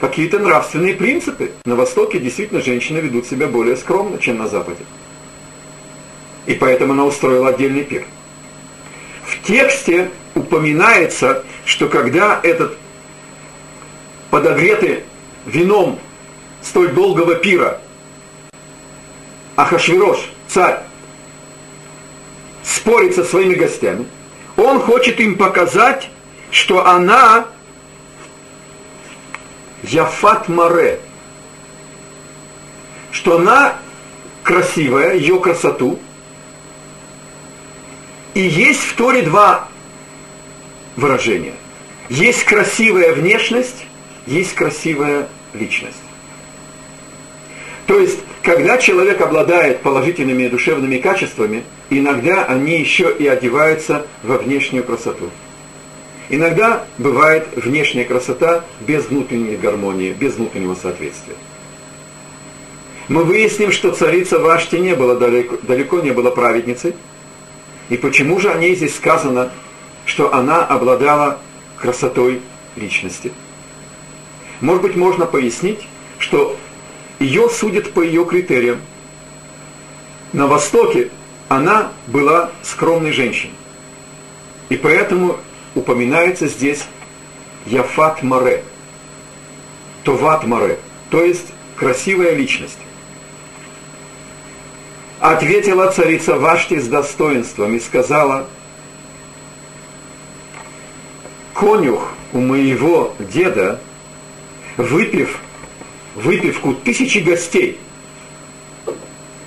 какие-то 0.00 0.40
нравственные 0.40 0.94
принципы. 0.94 1.52
На 1.64 1.76
Востоке 1.76 2.18
действительно 2.18 2.60
женщины 2.60 2.98
ведут 2.98 3.28
себя 3.28 3.46
более 3.46 3.76
скромно, 3.76 4.18
чем 4.18 4.38
на 4.38 4.48
Западе. 4.48 4.82
И 6.46 6.54
поэтому 6.54 6.94
она 6.94 7.04
устроила 7.04 7.50
отдельный 7.50 7.84
пир. 7.84 8.04
В 9.24 9.46
тексте 9.46 10.10
упоминается, 10.38 11.44
что 11.64 11.88
когда 11.88 12.40
этот 12.42 12.76
подогретый 14.30 15.04
вином 15.46 15.98
столь 16.62 16.92
долгого 16.92 17.34
пира 17.34 17.80
Ахашвирош, 19.56 20.30
царь, 20.46 20.80
спорит 22.62 23.14
со 23.14 23.24
своими 23.24 23.54
гостями, 23.54 24.06
он 24.56 24.80
хочет 24.80 25.20
им 25.20 25.36
показать, 25.36 26.10
что 26.50 26.86
она 26.86 27.46
Яфат 29.82 30.48
Маре, 30.48 31.00
что 33.10 33.38
она 33.38 33.76
красивая, 34.42 35.14
ее 35.14 35.40
красоту. 35.40 35.98
И 38.34 38.40
есть 38.40 38.80
в 38.80 38.94
Торе 38.94 39.22
два 39.22 39.68
выражения. 40.98 41.54
Есть 42.08 42.44
красивая 42.44 43.12
внешность, 43.12 43.86
есть 44.26 44.54
красивая 44.54 45.28
личность. 45.54 45.96
То 47.86 47.98
есть, 47.98 48.18
когда 48.42 48.76
человек 48.76 49.20
обладает 49.20 49.80
положительными 49.80 50.48
душевными 50.48 50.98
качествами, 50.98 51.62
иногда 51.88 52.44
они 52.44 52.78
еще 52.78 53.14
и 53.16 53.26
одеваются 53.26 54.06
во 54.22 54.36
внешнюю 54.38 54.84
красоту. 54.84 55.30
Иногда 56.28 56.84
бывает 56.98 57.46
внешняя 57.56 58.04
красота 58.04 58.64
без 58.80 59.06
внутренней 59.06 59.56
гармонии, 59.56 60.12
без 60.12 60.34
внутреннего 60.34 60.74
соответствия. 60.74 61.34
Мы 63.08 63.24
выясним, 63.24 63.72
что 63.72 63.92
царица 63.92 64.38
Вашти 64.38 64.76
не 64.76 64.94
была 64.94 65.14
далеко, 65.14 65.56
далеко 65.62 66.00
не 66.00 66.10
была 66.10 66.30
праведницей. 66.30 66.94
И 67.88 67.96
почему 67.96 68.38
же 68.38 68.50
о 68.50 68.58
ней 68.58 68.74
здесь 68.74 68.94
сказано, 68.94 69.50
что 70.08 70.34
она 70.34 70.64
обладала 70.64 71.38
красотой 71.76 72.40
личности? 72.76 73.30
Может 74.62 74.82
быть, 74.82 74.96
можно 74.96 75.26
пояснить, 75.26 75.86
что 76.18 76.56
ее 77.18 77.50
судят 77.50 77.92
по 77.92 78.00
ее 78.00 78.24
критериям. 78.24 78.80
На 80.32 80.46
Востоке 80.46 81.10
она 81.50 81.92
была 82.06 82.50
скромной 82.62 83.12
женщиной. 83.12 83.52
И 84.70 84.76
поэтому 84.76 85.36
упоминается 85.74 86.48
здесь 86.48 86.86
Яфат 87.66 88.22
Маре, 88.22 88.64
Товат 90.04 90.44
Маре, 90.46 90.78
то 91.10 91.22
есть 91.22 91.48
красивая 91.76 92.34
личность. 92.34 92.78
Ответила 95.20 95.90
царица 95.90 96.36
Вашти 96.38 96.78
с 96.78 96.88
достоинством 96.88 97.74
и 97.74 97.80
сказала, 97.80 98.46
конюх 101.58 102.12
у 102.32 102.40
моего 102.40 103.14
деда, 103.18 103.80
выпив 104.76 105.40
выпивку 106.14 106.72
тысячи 106.72 107.18
гостей, 107.18 107.78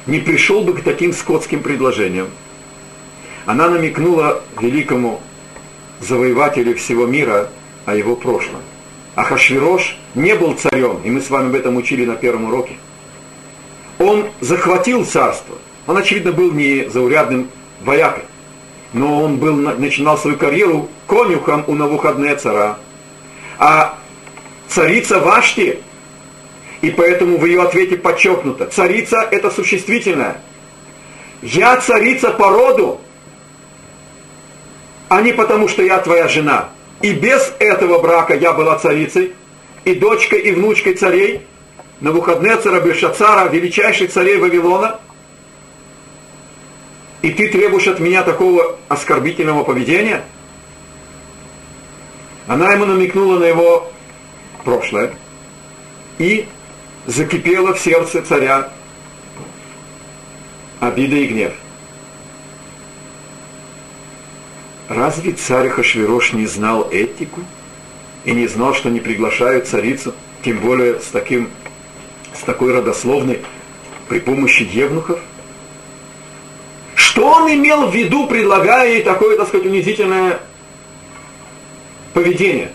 не 0.08 0.20
пришел 0.20 0.62
бы 0.62 0.74
к 0.74 0.84
таким 0.84 1.13
скотским 1.13 1.63
предложениям. 1.63 2.27
Она 3.46 3.70
намекнула 3.70 4.44
великому 4.60 5.22
завоевателю 6.01 6.75
всего 6.75 7.06
мира 7.06 7.50
о 7.86 7.96
его 7.96 8.15
прошлом. 8.18 8.62
Ахашвирош 9.15 9.98
не 10.13 10.36
был 10.36 10.53
царем, 10.56 11.01
и 11.03 11.10
мы 11.10 11.22
с 11.22 11.30
вами 11.30 11.48
об 11.48 11.56
этом 11.56 11.77
учили 11.77 12.06
на 12.06 12.15
первом 12.15 12.46
уроке. 12.46 12.75
Он 14.00 14.25
захватил 14.41 15.06
царство. 15.06 15.56
Он, 15.88 15.98
очевидно, 15.98 16.34
был 16.34 16.51
не 16.51 16.89
заурядным 16.89 17.50
воякой, 17.82 18.24
но 18.93 19.24
он 19.24 19.38
был, 19.38 19.55
начинал 19.55 20.17
свою 20.17 20.38
карьеру 20.38 20.89
конюхом 21.07 21.63
у 21.67 21.75
Навуходнецара. 21.75 22.77
А 23.57 23.98
царица 24.67 25.19
Вашти, 25.19 25.79
и 26.81 26.89
поэтому 26.89 27.38
в 27.38 27.45
ее 27.45 27.62
ответе 27.62 27.98
подчеркнуто, 27.98 28.67
царица– 28.67 29.27
это 29.31 29.51
существительное. 29.51 30.41
Я 31.41 31.77
царица 31.77 32.31
по 32.31 32.50
роду, 32.50 33.00
а 35.10 35.21
не 35.21 35.33
потому, 35.33 35.67
что 35.67 35.83
я 35.83 36.00
твоя 36.00 36.27
жена. 36.27 36.69
И 37.01 37.13
без 37.13 37.53
этого 37.60 38.00
брака 38.00 38.36
я 38.36 38.53
была 38.53 38.77
царицей, 38.77 39.33
и 39.86 39.95
дочкой, 39.95 40.39
и 40.39 40.51
внучкой 40.51 40.93
царей, 40.93 41.41
на 42.00 42.12
выходные 42.12 42.57
цара 42.57 42.79
Бельшацара, 42.79 43.48
величайших 43.50 44.12
царей 44.12 44.38
Вавилона, 44.38 45.00
и 47.22 47.32
ты 47.32 47.50
требуешь 47.50 47.88
от 47.88 48.00
меня 48.00 48.24
такого 48.24 48.78
оскорбительного 48.88 49.63
поведения? 49.63 50.24
Она 52.48 52.74
ему 52.74 52.86
намекнула 52.86 53.40
на 53.40 53.46
его 53.46 53.92
прошлое 54.63 55.13
и 56.18 56.48
закипела 57.06 57.74
в 57.74 57.80
сердце 57.80 58.22
царя 58.22 58.72
обида 60.80 61.16
и 61.16 61.28
гнев. 61.28 61.54
Разве 64.90 65.32
царь 65.32 65.70
Хашвирош 65.70 66.34
не 66.34 66.48
знал 66.48 66.90
этику 66.92 67.42
и 68.25 68.32
не 68.34 68.48
знал, 68.48 68.74
что 68.74 68.90
не 68.90 69.00
приглашают 69.00 69.68
царицу, 69.68 70.13
тем 70.44 70.58
более 70.58 71.00
с, 71.00 71.06
таким, 71.06 71.50
с 72.34 72.42
такой 72.42 72.74
родословной, 72.74 73.42
при 74.10 74.20
помощи 74.20 74.63
евнухов? 74.70 75.20
Что 77.12 77.30
он 77.30 77.53
имел 77.53 77.88
в 77.88 77.94
виду, 77.94 78.25
предлагая 78.25 78.94
ей 78.94 79.03
такое, 79.03 79.36
так 79.36 79.50
сказать, 79.50 79.68
унизительное 79.68 80.39
поведение? 82.13 82.72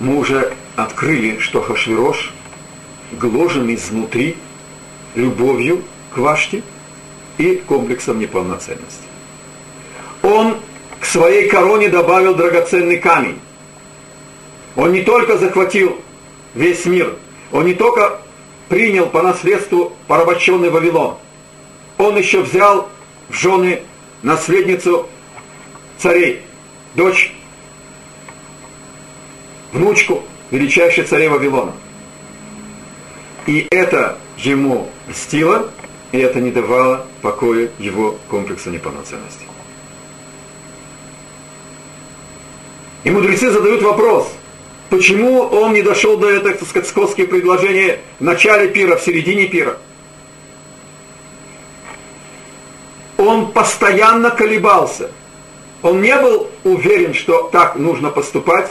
Мы 0.00 0.18
уже 0.18 0.52
открыли, 0.76 1.38
что 1.38 1.62
Хашвирош 1.62 2.34
гложен 3.12 3.74
изнутри 3.74 4.36
любовью 5.14 5.82
к 6.12 6.18
Ваште 6.18 6.62
и 7.38 7.54
комплексом 7.56 8.18
неполноценности. 8.18 9.08
Он 10.22 10.58
к 11.00 11.06
своей 11.06 11.48
короне 11.48 11.88
добавил 11.88 12.34
драгоценный 12.34 12.98
камень. 12.98 13.40
Он 14.76 14.92
не 14.92 15.00
только 15.00 15.38
захватил 15.38 15.98
весь 16.54 16.84
мир, 16.84 17.16
он 17.50 17.64
не 17.64 17.72
только 17.72 18.20
принял 18.70 19.06
по 19.06 19.20
наследству 19.20 19.92
порабощенный 20.06 20.70
Вавилон, 20.70 21.16
он 21.98 22.16
еще 22.16 22.40
взял 22.40 22.88
в 23.28 23.34
жены 23.34 23.82
наследницу 24.22 25.08
царей, 25.98 26.42
дочь, 26.94 27.34
внучку 29.72 30.22
величайшей 30.52 31.04
царей 31.04 31.28
Вавилона. 31.28 31.72
И 33.46 33.66
это 33.72 34.18
ему 34.38 34.88
льстило, 35.08 35.68
и 36.12 36.18
это 36.18 36.40
не 36.40 36.52
давало 36.52 37.06
покоя 37.22 37.70
его 37.80 38.18
комплексу 38.28 38.70
неполноценности. 38.70 39.46
И 43.02 43.10
мудрецы 43.10 43.50
задают 43.50 43.82
вопрос, 43.82 44.32
почему 44.90 45.40
он 45.40 45.72
не 45.72 45.82
дошел 45.82 46.16
до 46.16 46.28
этого, 46.28 46.54
так 46.54 46.68
сказать, 46.68 46.88
скотские 46.88 47.26
предложения 47.26 48.00
в 48.18 48.24
начале 48.24 48.68
пира, 48.68 48.96
в 48.96 49.02
середине 49.02 49.46
пира. 49.46 49.78
Он 53.16 53.52
постоянно 53.52 54.30
колебался. 54.30 55.10
Он 55.82 56.02
не 56.02 56.16
был 56.16 56.50
уверен, 56.64 57.14
что 57.14 57.48
так 57.50 57.76
нужно 57.76 58.10
поступать, 58.10 58.70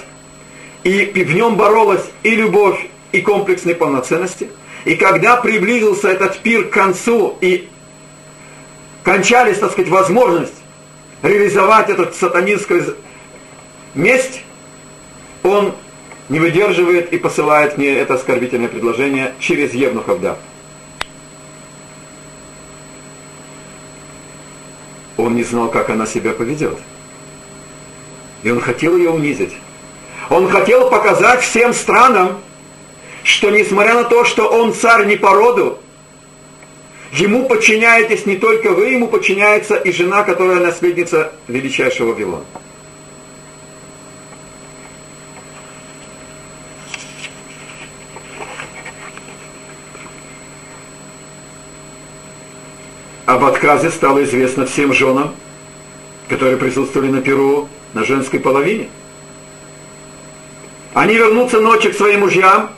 и 0.83 1.05
в 1.05 1.33
нем 1.33 1.55
боролась 1.55 2.03
и 2.23 2.31
любовь, 2.31 2.87
и 3.11 3.21
комплекс 3.21 3.65
неполноценности– 3.65 4.49
и 4.85 4.95
когда 4.95 5.37
приблизился 5.37 6.09
этот 6.09 6.39
пир 6.39 6.67
к 6.67 6.71
концу 6.71 7.37
и 7.41 7.67
кончались, 9.03 9.59
так 9.59 9.71
сказать, 9.71 9.89
возможность 9.89 10.53
реализовать 11.21 11.89
этот 11.89 12.15
сатанинскую 12.15 12.95
месть, 13.93 14.41
он 15.43 15.75
не 16.29 16.39
выдерживает 16.39 17.11
и 17.11 17.17
посылает 17.17 17.77
мне 17.77 17.89
это 17.89 18.13
оскорбительное 18.13 18.69
предложение 18.69 19.33
через 19.39 19.73
Евнухов 19.73 20.21
да. 20.21 20.37
Он 25.17 25.35
не 25.35 25.43
знал, 25.43 25.69
как 25.69 25.89
она 25.89 26.05
себя 26.05 26.31
поведет. 26.31 26.77
И 28.43 28.49
он 28.49 28.61
хотел 28.61 28.95
ее 28.95 29.09
унизить. 29.09 29.53
Он 30.29 30.47
хотел 30.47 30.89
показать 30.89 31.41
всем 31.41 31.73
странам, 31.73 32.39
что 33.23 33.49
несмотря 33.49 33.95
на 33.95 34.03
то, 34.05 34.23
что 34.23 34.47
он 34.47 34.73
царь 34.73 35.05
не 35.07 35.17
по 35.17 35.33
роду, 35.33 35.79
ему 37.11 37.49
подчиняетесь 37.49 38.25
не 38.25 38.37
только 38.37 38.71
вы, 38.71 38.89
ему 38.89 39.07
подчиняется 39.07 39.75
и 39.75 39.91
жена, 39.91 40.23
которая 40.23 40.61
наследница 40.61 41.33
величайшего 41.47 42.13
Вавилона. 42.13 42.45
Об 53.29 53.45
отказе 53.45 53.91
стало 53.91 54.23
известно 54.23 54.65
всем 54.65 54.91
женам, 54.91 55.35
которые 56.29 56.57
присутствовали 56.57 57.11
на 57.11 57.21
Перу 57.21 57.69
на 57.93 58.03
женской 58.03 58.39
половине. 58.39 58.89
Они 60.95 61.13
вернутся 61.13 61.61
ночью 61.61 61.91
к 61.91 61.95
своим 61.95 62.21
мужьям, 62.21 62.71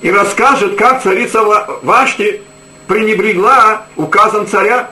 и 0.00 0.10
расскажет, 0.10 0.76
как 0.76 1.04
царица 1.04 1.40
Вашти 1.82 2.42
пренебрегла 2.88 3.86
указом 3.94 4.48
царя. 4.48 4.90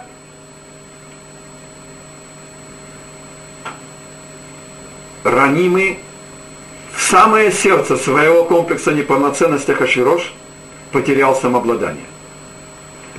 Ранимый 5.24 5.98
в 6.94 7.02
самое 7.02 7.50
сердце 7.50 7.96
своего 7.96 8.44
комплекса 8.44 8.92
неполноценности 8.92 9.72
Хаширош 9.72 10.32
потерял 10.92 11.34
самообладание. 11.34 12.06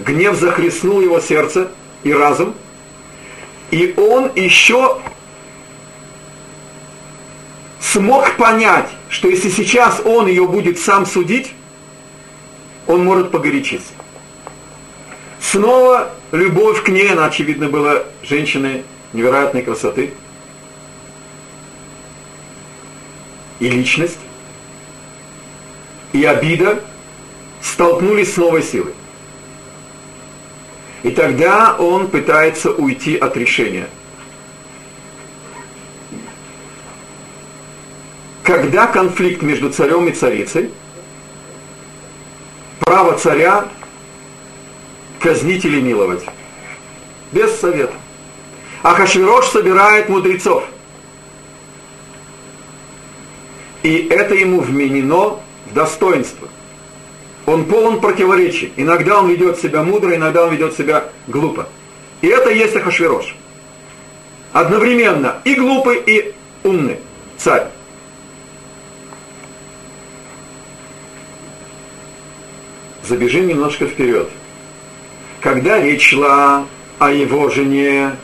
Гнев 0.06 0.40
захлестнул 0.40 1.02
его 1.02 1.20
сердце 1.20 1.72
и 2.04 2.14
разум, 2.14 2.56
и 3.70 3.94
он 3.98 4.32
еще 4.36 5.00
смог 7.80 8.36
понять, 8.38 8.90
что 9.10 9.30
если 9.30 9.50
сейчас 9.50 10.02
он 10.04 10.28
ее 10.28 10.48
будет 10.48 10.80
сам 10.80 11.06
судить, 11.06 11.54
он 12.88 13.04
может 13.04 13.32
погорячиться. 13.32 13.94
Снова 15.40 16.12
любовь 16.32 16.84
к 16.84 16.90
ней, 16.90 17.12
она, 17.12 17.26
очевидно, 17.26 17.68
была 17.68 18.04
женщиной 18.24 18.84
невероятной 19.14 19.62
красоты. 19.62 20.14
И 23.60 23.70
личность, 23.70 24.18
и 26.14 26.24
обида 26.24 26.82
столкнулись 27.62 28.34
с 28.34 28.38
новой 28.38 28.64
силой. 28.64 28.94
И 31.04 31.12
тогда 31.12 31.76
он 31.78 32.08
пытается 32.08 32.72
уйти 32.72 33.18
от 33.18 33.36
решения. 33.38 33.90
Когда 38.44 38.88
конфликт 38.88 39.42
между 39.42 39.70
царем 39.70 40.08
и 40.08 40.12
царицей– 40.12 40.72
право 42.92 43.18
царя 43.18 43.70
казнить 45.22 45.64
или 45.64 45.80
миловать. 45.80 46.26
Без 47.32 47.58
совета. 47.58 47.94
А 48.84 48.96
Хашвирош 48.96 49.46
собирает 49.46 50.10
мудрецов. 50.10 50.66
И 53.84 54.10
это 54.10 54.36
ему 54.36 54.60
вменено 54.60 55.40
в 55.68 55.74
достоинство. 55.74 56.50
Он 57.52 57.66
полон 57.66 58.00
противоречий. 58.00 58.72
Иногда 58.78 59.20
он 59.20 59.30
ведет 59.30 59.60
себя 59.60 59.84
мудро, 59.84 60.16
иногда 60.16 60.46
он 60.46 60.54
ведет 60.54 60.74
себя 60.74 61.10
глупо. 61.28 61.68
И 62.22 62.28
это 62.28 62.50
есть 62.50 62.78
Ахашвирош. 62.78 63.36
Одновременно 64.54 65.42
и 65.44 65.56
глупый, 65.56 66.02
и 66.06 66.34
умный 66.64 67.00
царь. 67.38 67.68
забежим 73.04 73.48
немножко 73.48 73.88
вперед. 73.88 74.30
Когда 75.42 75.82
речь 75.82 76.12
шла 76.12 76.66
о 77.00 77.12
его 77.12 77.50
жене, 77.50 78.16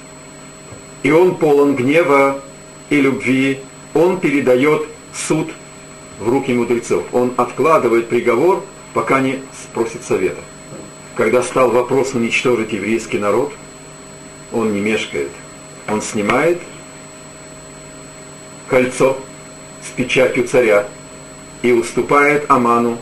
и 1.04 1.12
он 1.12 1.36
полон 1.36 1.76
гнева 1.76 2.40
и 2.90 3.02
любви, 3.02 3.60
он 3.94 4.22
передает 4.22 4.84
суд 5.14 5.50
в 6.20 6.30
руки 6.30 6.54
мудрецов. 6.54 7.04
Он 7.12 7.34
откладывает 7.36 8.08
приговор, 8.08 8.64
пока 8.98 9.20
не 9.20 9.44
спросит 9.54 10.04
совета. 10.04 10.42
Когда 11.16 11.44
стал 11.44 11.70
вопрос 11.70 12.16
уничтожить 12.16 12.74
еврейский 12.74 13.20
народ, 13.20 13.54
он 14.52 14.74
не 14.74 14.80
мешкает. 14.80 15.30
Он 15.88 16.02
снимает 16.02 16.60
кольцо 18.68 19.20
с 19.88 19.92
печатью 19.92 20.48
царя 20.48 20.88
и 21.62 21.74
уступает 21.74 22.50
Аману 22.50 22.98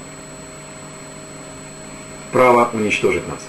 право 2.33 2.69
уничтожить 2.73 3.25
нас. 3.29 3.39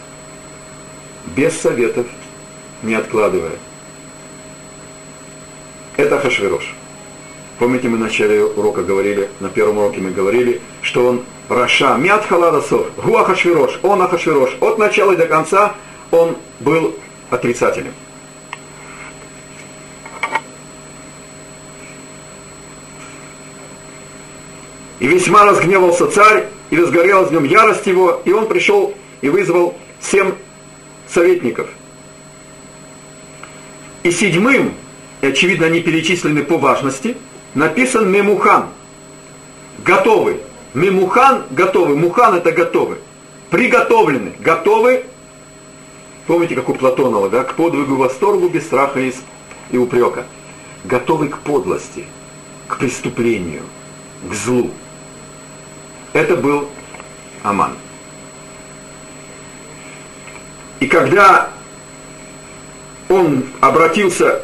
Без 1.34 1.52
советов, 1.60 2.06
не 2.84 2.94
откладывая. 2.94 3.56
Это 5.96 6.20
Хашвирош. 6.20 6.76
Помните, 7.58 7.88
мы 7.88 7.96
в 7.96 8.00
начале 8.02 8.44
урока 8.44 8.84
говорили, 8.84 9.28
на 9.40 9.48
первом 9.48 9.78
уроке 9.78 10.00
мы 10.00 10.12
говорили, 10.12 10.60
что 10.82 11.08
он 11.08 11.24
Раша, 11.48 11.96
Мят 11.96 12.26
Халадасов, 12.26 12.88
Гуахашвирош, 12.96 13.78
он 13.82 14.02
Ахашвирош. 14.02 14.56
От 14.60 14.78
начала 14.78 15.12
и 15.12 15.16
до 15.16 15.26
конца 15.26 15.74
он 16.10 16.36
был 16.60 16.96
отрицателем. 17.30 17.92
И 24.98 25.06
весьма 25.06 25.44
разгневался 25.44 26.08
царь, 26.08 26.48
и 26.70 26.76
разгорелась 26.76 27.28
в 27.28 27.32
нем 27.32 27.44
ярость 27.44 27.86
его, 27.86 28.22
и 28.24 28.32
он 28.32 28.48
пришел 28.48 28.94
и 29.20 29.28
вызвал 29.28 29.76
семь 30.00 30.32
советников. 31.08 31.68
И 34.02 34.10
седьмым, 34.10 34.74
и 35.20 35.28
очевидно 35.28 35.66
они 35.66 35.80
перечислены 35.80 36.42
по 36.42 36.58
важности, 36.58 37.16
написан 37.54 38.10
Мемухан, 38.10 38.68
готовый. 39.84 40.38
Мемухан 40.76 41.44
готовый, 41.52 41.96
Мухан 41.96 42.34
это 42.34 42.52
готовый. 42.52 42.98
Приготовлены, 43.48 44.34
готовы, 44.38 45.04
помните, 46.26 46.54
как 46.54 46.68
у 46.68 46.74
Платонова, 46.74 47.30
да, 47.30 47.44
к 47.44 47.54
подвигу 47.54 47.96
восторгу 47.96 48.50
без 48.50 48.64
страха 48.64 49.00
и, 49.00 49.10
и 49.70 49.78
упрека. 49.78 50.26
Готовы 50.84 51.28
к 51.28 51.38
подлости, 51.38 52.04
к 52.68 52.76
преступлению, 52.76 53.62
к 54.28 54.34
злу. 54.34 54.70
Это 56.12 56.36
был 56.36 56.68
Аман. 57.42 57.72
И 60.80 60.86
когда 60.86 61.48
он 63.08 63.46
обратился 63.60 64.42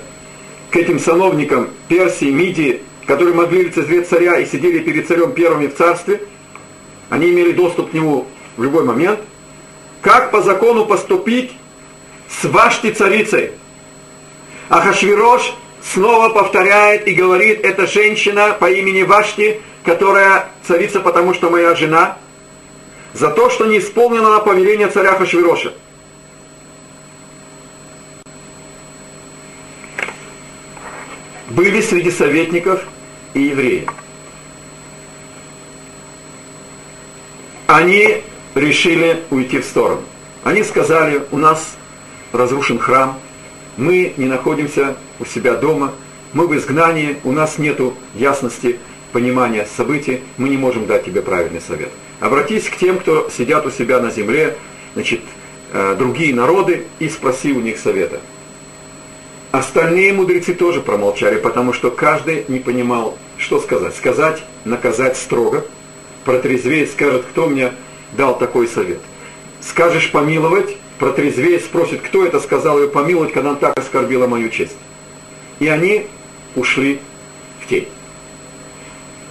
к 0.70 0.76
этим 0.78 0.98
сановникам 0.98 1.68
Персии, 1.88 2.30
Мидии, 2.30 2.80
которые 3.06 3.34
могли 3.34 3.64
лицезреть 3.64 4.08
царя 4.08 4.38
и 4.38 4.46
сидели 4.46 4.78
перед 4.78 5.06
царем 5.06 5.32
первыми 5.32 5.66
в 5.66 5.74
царстве, 5.74 6.22
они 7.10 7.30
имели 7.30 7.52
доступ 7.52 7.90
к 7.90 7.92
нему 7.92 8.26
в 8.56 8.62
любой 8.62 8.84
момент, 8.84 9.20
как 10.00 10.30
по 10.30 10.42
закону 10.42 10.86
поступить 10.86 11.52
с 12.28 12.44
Вашти 12.44 12.90
царицей. 12.90 13.52
Ахашвирош 14.68 15.54
снова 15.82 16.30
повторяет 16.30 17.06
и 17.06 17.14
говорит, 17.14 17.64
это 17.64 17.86
женщина 17.86 18.56
по 18.58 18.70
имени 18.70 19.02
Вашти, 19.02 19.60
которая 19.84 20.48
царица, 20.66 21.00
потому 21.00 21.34
что 21.34 21.50
моя 21.50 21.74
жена, 21.74 22.18
за 23.12 23.28
то, 23.28 23.50
что 23.50 23.66
не 23.66 23.78
исполнила 23.78 24.38
повеление 24.38 24.88
царя 24.88 25.12
Хашвироша. 25.14 25.72
Были 31.54 31.82
среди 31.82 32.10
советников 32.10 32.82
и 33.34 33.42
евреи. 33.42 33.86
Они 37.66 38.22
решили 38.54 39.22
уйти 39.28 39.58
в 39.58 39.64
сторону. 39.66 40.00
Они 40.44 40.62
сказали, 40.62 41.22
у 41.30 41.36
нас 41.36 41.76
разрушен 42.32 42.78
храм, 42.78 43.18
мы 43.76 44.14
не 44.16 44.26
находимся 44.26 44.96
у 45.20 45.26
себя 45.26 45.54
дома, 45.54 45.92
мы 46.32 46.46
в 46.46 46.56
изгнании, 46.56 47.18
у 47.22 47.32
нас 47.32 47.58
нет 47.58 47.78
ясности 48.14 48.78
понимания 49.12 49.68
событий, 49.76 50.22
мы 50.38 50.48
не 50.48 50.56
можем 50.56 50.86
дать 50.86 51.04
тебе 51.04 51.20
правильный 51.20 51.60
совет. 51.60 51.90
Обратись 52.20 52.70
к 52.70 52.76
тем, 52.76 52.98
кто 52.98 53.28
сидят 53.28 53.66
у 53.66 53.70
себя 53.70 54.00
на 54.00 54.10
земле, 54.10 54.56
значит, 54.94 55.20
э, 55.72 55.96
другие 55.98 56.34
народы, 56.34 56.86
и 56.98 57.10
спроси 57.10 57.52
у 57.52 57.60
них 57.60 57.78
совета. 57.78 58.20
Остальные 59.52 60.14
мудрецы 60.14 60.54
тоже 60.54 60.80
промолчали, 60.80 61.38
потому 61.38 61.74
что 61.74 61.90
каждый 61.90 62.46
не 62.48 62.58
понимал, 62.58 63.18
что 63.36 63.60
сказать. 63.60 63.94
Сказать, 63.94 64.42
наказать 64.64 65.18
строго, 65.18 65.66
протрезветь, 66.24 66.90
скажет, 66.90 67.26
кто 67.26 67.46
мне 67.46 67.74
дал 68.12 68.38
такой 68.38 68.66
совет. 68.66 68.98
Скажешь 69.60 70.10
помиловать, 70.10 70.78
протрезветь, 70.98 71.66
спросит, 71.66 72.00
кто 72.00 72.24
это 72.24 72.40
сказал 72.40 72.80
ее 72.80 72.88
помиловать, 72.88 73.34
когда 73.34 73.50
он 73.50 73.56
так 73.56 73.78
оскорбила 73.78 74.26
мою 74.26 74.48
честь. 74.48 74.76
И 75.58 75.68
они 75.68 76.06
ушли 76.56 76.98
в 77.62 77.68
тень. 77.68 77.88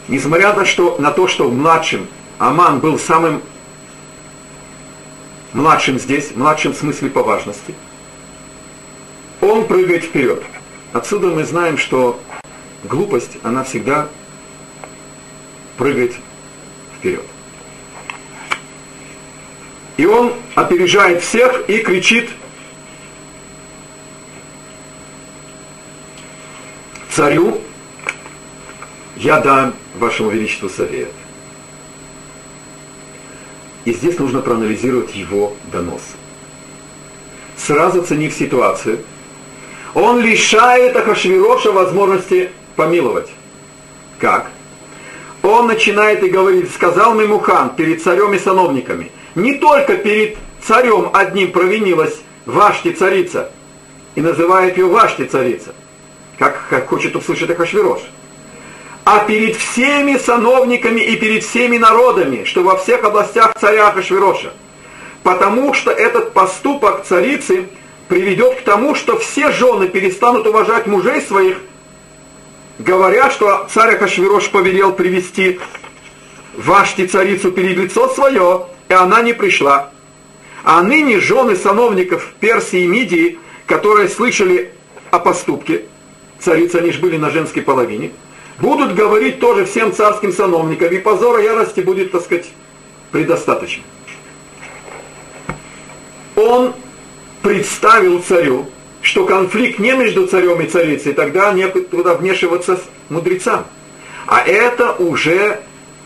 Несмотря 0.08 0.54
на, 0.54 0.66
что, 0.66 0.98
на 1.00 1.10
то, 1.10 1.28
что 1.28 1.50
младшим 1.50 2.06
Аман 2.38 2.80
был 2.80 3.00
самым 3.00 3.42
младшим 5.54 5.98
здесь, 5.98 6.36
младшим 6.36 6.74
в 6.74 6.78
смысле 6.78 7.10
по 7.10 7.24
важности– 7.24 7.74
он 9.42 9.68
прыгает 9.68 10.04
вперед. 10.04 10.44
Отсюда 10.94 11.28
мы 11.28 11.44
знаем, 11.44 11.78
что 11.78 12.22
глупость, 12.84 13.38
она 13.44 13.64
всегда 13.64 14.08
прыгает 15.78 16.16
вперед. 16.98 17.26
И 19.98 20.06
он 20.06 20.34
опережает 20.56 21.24
всех 21.24 21.70
и 21.70 21.80
кричит 21.80 22.30
царю, 27.10 27.62
я 29.18 29.40
дам 29.40 29.74
вашему 29.96 30.30
величеству 30.30 30.70
совет. 30.70 31.12
И 33.86 33.94
здесь 33.94 34.18
нужно 34.20 34.42
проанализировать 34.42 35.16
его 35.16 35.56
донос. 35.72 36.02
Сразу 37.58 38.02
оценив 38.02 38.34
ситуацию– 38.34 39.00
он 39.94 40.22
лишает 40.22 40.96
Ахашвироша 40.96 41.72
возможности 41.72 42.52
помиловать. 42.76 43.30
Как? 44.20 44.48
Он 45.44 45.68
начинает 45.68 46.24
и 46.24 46.30
говорит, 46.30 46.72
сказал 46.72 47.16
Мемухан 47.16 47.72
перед 47.76 48.02
царем 48.02 48.34
и 48.34 48.40
сановниками, 48.40 49.12
не 49.36 49.56
только 49.56 49.98
перед 49.98 50.38
царем 50.62 51.10
одним 51.14 51.52
провинилась 51.52 52.22
Вашти 52.46 52.92
царица, 52.92 53.52
и 54.16 54.22
называет 54.22 54.78
ее 54.78 54.86
Вашти 54.86 55.24
царица, 55.24 55.74
как, 56.38 56.68
как 56.70 56.88
хочет 56.88 57.16
услышать 57.16 57.50
Ахашвирош, 57.50 58.02
а 59.04 59.20
перед 59.26 59.56
всеми 59.56 60.18
сановниками 60.18 61.02
и 61.02 61.16
перед 61.16 61.44
всеми 61.44 61.78
народами, 61.78 62.44
что 62.44 62.62
во 62.64 62.78
всех 62.78 63.04
областях 63.04 63.54
царя 63.60 63.88
Ахашвироша. 63.88 64.54
Потому 65.24 65.74
что 65.74 65.92
этот 65.92 66.34
поступок 66.34 67.04
царицы– 67.04 67.68
приведет 68.12 68.56
к 68.56 68.64
тому, 68.64 68.94
что 68.94 69.18
все 69.18 69.54
жены 69.54 69.88
перестанут 69.88 70.46
уважать 70.46 70.86
мужей 70.86 71.22
своих, 71.22 71.60
говоря, 72.78 73.32
что 73.32 73.70
царь 73.72 73.96
Ахашвирош 73.96 74.50
повелел 74.50 74.92
привести 74.92 75.62
Вашти 76.58 77.08
царицу 77.08 77.54
перед 77.54 77.78
лицо 77.78 78.10
свое, 78.10 78.66
и 78.90 78.94
она 78.94 79.22
не 79.22 79.32
пришла. 79.32 79.92
А 80.66 80.84
ныне 80.84 81.22
жены 81.22 81.56
сановников 81.56 82.34
Персии 82.42 82.82
и 82.82 82.88
Мидии, 82.88 83.40
которые 83.66 84.10
слышали 84.10 84.74
о 85.10 85.20
поступке, 85.20 85.86
царицы 86.38 86.76
они 86.76 86.92
же 86.92 87.00
были 87.00 87.16
на 87.16 87.30
женской 87.30 87.62
половине, 87.62 88.12
будут 88.60 88.94
говорить 88.94 89.40
тоже 89.40 89.64
всем 89.64 89.94
царским 89.94 90.34
сановникам, 90.34 90.90
и 90.90 90.98
позора 90.98 91.42
ярости 91.42 91.80
будет, 91.80 92.12
так 92.12 92.24
сказать, 92.24 92.50
предостаточно. 93.10 93.84
Он 96.36 96.74
представил 97.42 98.22
царю, 98.22 98.70
что 99.02 99.26
конфликт 99.26 99.80
не 99.80 99.94
между 99.94 100.28
царем 100.28 100.62
и 100.62 100.68
царицей, 100.68 101.14
тогда 101.14 101.52
некуда 101.54 102.16
вмешиваться 102.16 102.80
мудрецам. 103.10 103.66
А 104.28 104.42
это 104.42 104.94
уже 104.94 105.62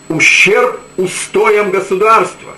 ущерб 0.08 0.80
устоям 0.98 1.72
государства. 1.72 2.56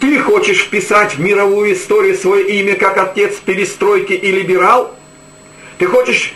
Ты 0.00 0.18
хочешь 0.20 0.60
вписать 0.60 1.16
в 1.16 1.20
мировую 1.20 1.72
историю 1.72 2.16
свое 2.16 2.48
имя 2.60 2.76
как 2.76 2.98
отец 2.98 3.36
перестройки 3.36 4.12
и 4.12 4.30
либерал? 4.30 4.94
Ты 5.78 5.86
хочешь 5.86 6.34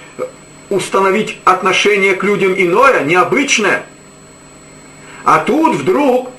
установить 0.70 1.38
отношение 1.44 2.14
к 2.14 2.24
людям 2.24 2.54
иное, 2.54 3.04
необычное? 3.04 3.86
А 5.24 5.38
тут 5.40 5.76
вдруг 5.76 6.30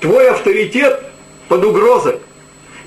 твой 0.00 0.30
авторитет 0.30 1.02
под 1.48 1.64
угрозой. 1.64 2.16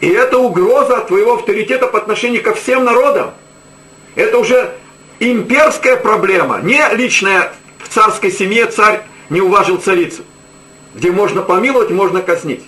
И 0.01 0.07
это 0.07 0.39
угроза 0.39 0.99
твоего 1.01 1.35
авторитета 1.35 1.87
по 1.87 1.99
отношению 1.99 2.43
ко 2.43 2.53
всем 2.55 2.83
народам. 2.83 3.31
Это 4.15 4.39
уже 4.39 4.75
имперская 5.19 5.95
проблема, 5.95 6.59
не 6.61 6.83
личная 6.95 7.53
в 7.77 7.87
царской 7.87 8.31
семье 8.31 8.65
царь 8.65 9.03
не 9.29 9.41
уважил 9.41 9.77
царицу, 9.77 10.23
где 10.95 11.11
можно 11.11 11.41
помиловать, 11.43 11.91
можно 11.91 12.21
казнить. 12.21 12.63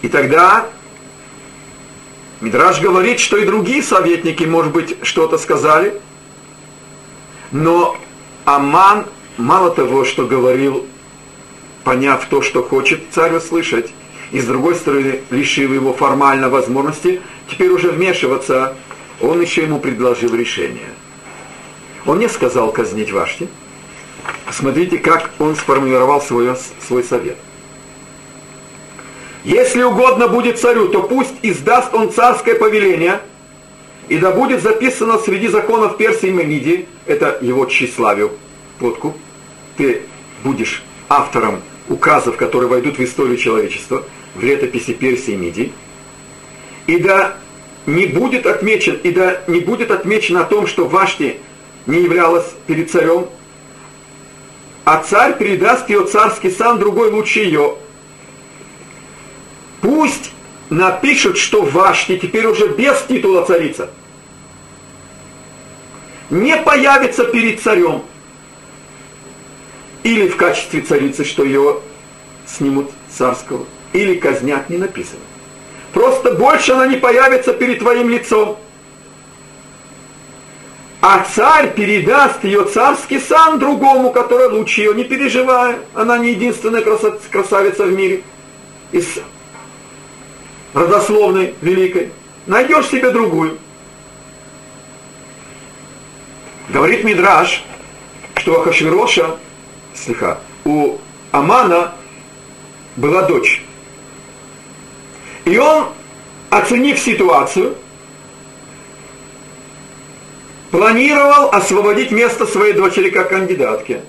И 0.00 0.08
тогда 0.08 0.66
Мидраж 2.40 2.80
говорит, 2.80 3.20
что 3.20 3.36
и 3.36 3.44
другие 3.44 3.82
советники, 3.82 4.42
может 4.42 4.72
быть, 4.72 4.96
что-то 5.02 5.38
сказали, 5.38 6.00
но 7.52 7.96
Аман 8.44 9.06
мало 9.36 9.70
того, 9.70 10.04
что 10.04 10.26
говорил, 10.26 10.86
поняв 11.84 12.26
то, 12.28 12.42
что 12.42 12.62
хочет 12.64 13.02
царь 13.12 13.36
услышать, 13.36 13.92
и 14.32 14.40
с 14.40 14.46
другой 14.46 14.74
стороны 14.74 15.20
лишил 15.30 15.72
его 15.72 15.92
формально 15.92 16.48
возможности 16.48 17.20
теперь 17.50 17.68
уже 17.68 17.90
вмешиваться, 17.90 18.74
он 19.20 19.40
еще 19.40 19.62
ему 19.62 19.78
предложил 19.78 20.34
решение. 20.34 20.88
Он 22.06 22.18
не 22.18 22.28
сказал 22.28 22.72
казнить 22.72 23.12
Вашти. 23.12 23.48
Смотрите, 24.50 24.98
как 24.98 25.30
он 25.38 25.54
сформулировал 25.54 26.20
свой, 26.20 26.56
свой 26.86 27.04
совет. 27.04 27.36
Если 29.44 29.82
угодно 29.82 30.28
будет 30.28 30.58
царю, 30.58 30.88
то 30.88 31.02
пусть 31.02 31.34
издаст 31.42 31.92
он 31.92 32.12
царское 32.12 32.54
повеление, 32.54 33.20
и 34.08 34.18
да 34.18 34.30
будет 34.30 34.62
записано 34.62 35.18
среди 35.18 35.48
законов 35.48 35.96
Персии 35.96 36.28
и 36.28 36.32
Мемидии, 36.32 36.86
это 37.06 37.38
его 37.40 37.66
тщеславию, 37.66 38.32
подкуп, 38.78 39.16
ты 39.76 40.02
будешь 40.44 40.82
автором 41.08 41.60
указов, 41.88 42.36
которые 42.36 42.68
войдут 42.68 42.98
в 42.98 43.04
историю 43.04 43.36
человечества, 43.36 44.04
в 44.34 44.42
летописи 44.42 44.92
Персии 44.92 45.32
и 45.32 45.36
Мидии, 45.36 45.72
и 46.86 46.98
да 46.98 47.36
не 47.86 48.06
будет 48.06 48.46
отмечен, 48.46 48.98
и 49.02 49.10
да 49.10 49.42
не 49.46 49.60
будет 49.60 49.90
отмечено 49.90 50.40
о 50.40 50.44
том, 50.44 50.66
что 50.66 50.86
Вашти 50.86 51.38
не 51.86 52.02
являлась 52.02 52.46
перед 52.66 52.90
царем, 52.90 53.28
а 54.84 55.02
царь 55.02 55.36
передаст 55.36 55.88
ее 55.88 56.06
царский 56.06 56.50
сан 56.50 56.78
другой 56.78 57.10
лучше 57.10 57.40
ее. 57.40 57.76
Пусть 59.80 60.32
напишут, 60.70 61.38
что 61.38 61.62
Вашти 61.62 62.16
теперь 62.18 62.46
уже 62.46 62.68
без 62.68 63.00
титула 63.02 63.44
царица 63.44 63.90
не 66.30 66.56
появится 66.56 67.24
перед 67.24 67.60
царем 67.60 68.02
или 70.02 70.28
в 70.28 70.36
качестве 70.36 70.80
царицы, 70.80 71.24
что 71.24 71.44
ее 71.44 71.80
снимут 72.46 72.90
царского, 73.10 73.66
или 73.92 74.14
казнят, 74.14 74.68
не 74.68 74.78
написано. 74.78 75.20
Просто 75.92 76.32
больше 76.32 76.72
она 76.72 76.86
не 76.86 76.96
появится 76.96 77.52
перед 77.52 77.78
твоим 77.78 78.08
лицом. 78.08 78.58
А 81.00 81.24
царь 81.34 81.74
передаст 81.74 82.44
ее 82.44 82.64
царский 82.64 83.18
сан 83.18 83.58
другому, 83.58 84.12
который 84.12 84.48
лучше 84.48 84.82
ее, 84.82 84.94
не 84.94 85.04
переживая. 85.04 85.80
Она 85.94 86.16
не 86.18 86.30
единственная 86.30 86.82
красавица 86.82 87.84
в 87.84 87.92
мире. 87.92 88.22
Из 88.92 89.06
родословной 90.74 91.54
великой. 91.60 92.12
Найдешь 92.46 92.88
себе 92.88 93.10
другую. 93.10 93.58
Говорит 96.68 97.04
Мидраш, 97.04 97.64
что 98.36 98.60
Ахашвироша, 98.60 99.38
слегка, 100.04 100.38
у 100.64 100.98
Амана 101.30 101.94
была 102.96 103.22
дочь. 103.22 103.62
И 105.44 105.56
он, 105.58 105.88
оценив 106.50 106.98
ситуацию, 106.98 107.76
планировал 110.70 111.50
освободить 111.50 112.10
место 112.10 112.46
своей 112.46 112.72
дочери 112.72 113.10
как 113.10 113.30
кандидатки. 113.30 114.00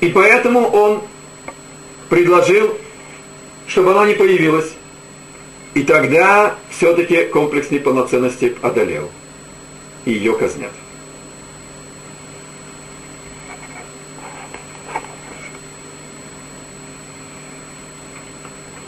И 0.00 0.08
поэтому 0.08 0.68
он 0.68 1.02
предложил, 2.08 2.76
чтобы 3.66 3.92
она 3.92 4.06
не 4.06 4.14
появилась. 4.14 4.72
И 5.72 5.82
тогда 5.82 6.54
все-таки 6.70 7.24
комплекс 7.24 7.70
неполноценности 7.70 8.56
одолел. 8.62 9.10
И 10.04 10.12
ее 10.12 10.36
казнят. 10.36 10.70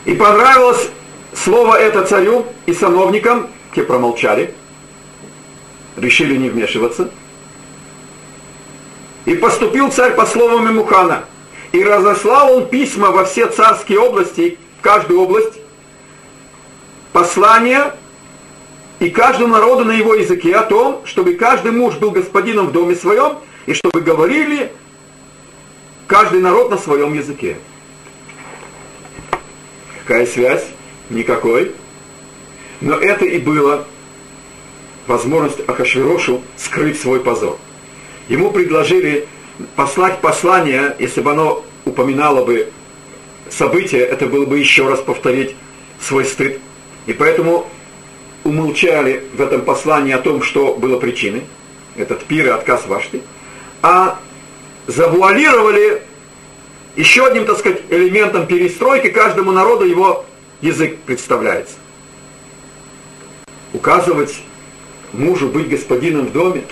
И 0.07 0.15
понравилось 0.15 0.89
слово 1.35 1.75
это 1.75 2.03
царю 2.03 2.47
и 2.65 2.73
сановникам, 2.73 3.47
те 3.75 3.83
промолчали– 3.83 4.55
решили 5.97 6.37
не 6.37 6.49
вмешиваться. 6.49 7.09
И 9.25 9.35
поступил 9.35 9.91
царь 9.91 10.15
по 10.15 10.25
словам 10.25 10.65
Мемухана. 10.65 11.25
И 11.73 11.83
разослал 11.83 12.55
он 12.55 12.69
письма 12.69 13.11
во 13.11 13.25
все 13.25 13.47
царские 13.47 13.99
области, 13.99 14.57
в 14.79 14.81
каждую 14.81 15.19
область, 15.19 15.59
послания 17.11 17.93
и 18.99 19.09
каждому 19.09 19.53
народу 19.53 19.83
на 19.83 19.91
его 19.91 20.15
языке 20.15 20.55
о 20.55 20.63
том, 20.63 21.01
чтобы 21.05 21.33
каждый 21.33 21.71
муж 21.73 21.95
был 21.95 22.11
господином 22.11 22.67
в 22.67 22.71
доме 22.71 22.95
своем, 22.95 23.39
и 23.65 23.73
чтобы 23.73 24.01
говорили 24.01 24.71
каждый 26.07 26.39
народ 26.39 26.71
на 26.71 26.77
своем 26.77 27.13
языке. 27.13 27.57
Какая 30.07 30.25
связь? 30.25 30.65
Никакой. 31.09 31.73
Но 32.79 32.95
это 32.95 33.25
и 33.25 33.39
было 33.39 33.85
возможность 35.05 35.59
Ахашвирошу 35.67 36.41
скрыть 36.55 36.99
свой 36.99 37.19
позор. 37.19 37.57
Ему 38.29 38.51
предложили 38.51 39.27
послать 39.75 40.21
послание, 40.21 40.95
если 40.97 41.19
бы 41.19 41.31
оно 41.31 41.65
упоминало 41.83 42.45
бы 42.45 42.71
событие, 43.49 44.01
это 44.01 44.27
было 44.27 44.45
бы 44.45 44.57
еще 44.59 44.87
раз 44.87 45.01
повторить 45.01 45.57
свой 45.99 46.23
стыд. 46.23 46.61
И 47.05 47.11
поэтому 47.11 47.67
умолчали 48.45 49.25
в 49.33 49.41
этом 49.41 49.61
послании 49.63 50.13
о 50.13 50.19
том, 50.19 50.41
что 50.41 50.75
было 50.75 50.97
причиной, 50.97 51.43
этот 51.97 52.23
пир 52.23 52.45
и 52.45 52.49
отказ 52.49 52.87
Вашти, 52.87 53.21
а 53.81 54.19
завуалировали 54.87 56.01
еще 56.97 57.27
одним, 57.27 57.45
так 57.45 57.59
сказать, 57.59 57.83
элементом 57.89 58.47
перестройки, 58.47 59.09
каждому 59.09 59.51
народу 59.51 59.85
его 59.85 60.25
язык 60.61 60.97
представляется. 61.05 61.75
Указывать 63.71 64.41
мужу 65.13 65.47
быть 65.47 65.69
господином 65.69 66.25
в 66.25 66.31
доме. 66.33 66.63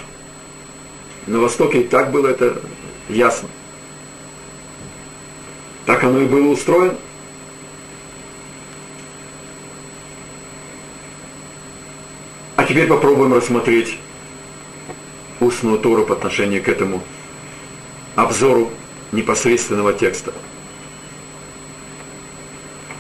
На 1.28 1.40
Востоке 1.40 1.82
и 1.82 1.84
так 1.84 2.12
было 2.12 2.28
это 2.28 2.60
ясно. 3.08 3.48
Так 5.86 6.04
оно 6.04 6.20
и 6.20 6.26
было 6.26 6.48
устроено. 6.48 6.96
А 12.56 12.64
теперь 12.64 12.88
попробуем 12.88 13.34
рассмотреть 13.34 14.00
устную 15.40 15.78
Тору 15.78 16.04
по 16.04 16.16
отношению 16.16 16.64
к 16.64 16.68
этому 16.68 17.04
обзору 18.16 18.72
непосредственного 19.16 19.94
текста. 19.94 20.34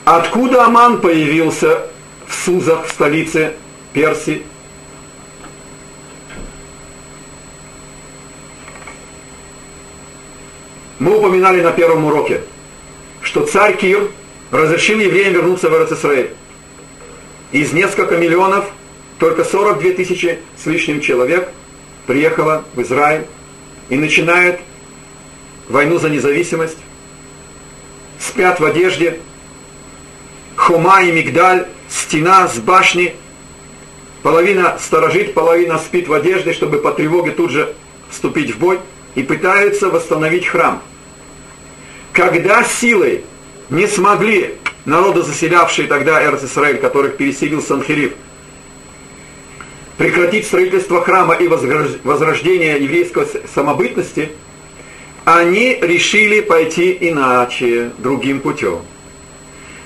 Откуда 0.05 0.65
Аман 0.65 1.01
появился 1.01 1.87
в 2.27 2.33
Сузах, 2.33 2.85
в 2.85 2.91
столице 2.91 3.53
Персии? 3.93 4.43
Мы 10.99 11.17
упоминали 11.17 11.61
на 11.61 11.71
первом 11.71 12.05
уроке, 12.05 12.41
что 13.21 13.45
царь 13.45 13.75
Кир 13.75 14.09
разрешил 14.51 14.99
евреям 14.99 15.33
вернуться 15.33 15.69
в 15.69 15.73
Эрцисраэль. 15.73 16.33
Из 17.51 17.73
нескольких 17.73 18.19
миллионов 18.19 18.65
только 19.19 19.43
42 19.43 19.91
тысячи 19.91 20.39
с 20.57 20.65
лишним 20.65 21.01
человек 21.01 21.49
приехало 22.05 22.63
в 22.73 22.81
Израиль 22.81 23.25
и 23.89 23.97
начинает 23.97 24.59
войну 25.69 25.97
за 25.97 26.09
независимость, 26.09 26.77
спят 28.19 28.59
в 28.59 28.65
одежде, 28.65 29.19
хума 30.55 31.03
и 31.03 31.11
мигдаль, 31.11 31.67
стена 31.89 32.47
с 32.47 32.57
башни, 32.57 33.15
половина 34.23 34.77
сторожит, 34.79 35.33
половина 35.33 35.77
спит 35.77 36.07
в 36.07 36.13
одежде, 36.13 36.53
чтобы 36.53 36.79
по 36.79 36.91
тревоге 36.91 37.31
тут 37.31 37.51
же 37.51 37.73
вступить 38.09 38.55
в 38.55 38.59
бой– 38.59 38.79
и 39.15 39.23
пытаются 39.23 39.89
восстановить 39.89 40.45
храм. 40.45 40.81
Когда 42.11 42.63
силой 42.63 43.23
не 43.69 43.87
смогли 43.87 44.55
народы, 44.83 45.23
заселявшие 45.23 45.87
тогда 45.87 46.23
Эрц-Исраэль, 46.23 46.77
которых 46.77 47.17
переселил 47.17 47.61
Санхериф, 47.61 48.13
прекратить 49.97 50.45
строительство 50.45 51.01
храма 51.01 51.35
и 51.35 51.47
возрождение 51.47 52.77
еврейской 52.81 53.25
самобытности, 53.53 54.31
они 55.25 55.79
решили 55.81 56.39
пойти 56.39 56.95
иначе, 57.01 57.91
другим 57.97 58.39
путем. 58.39 58.79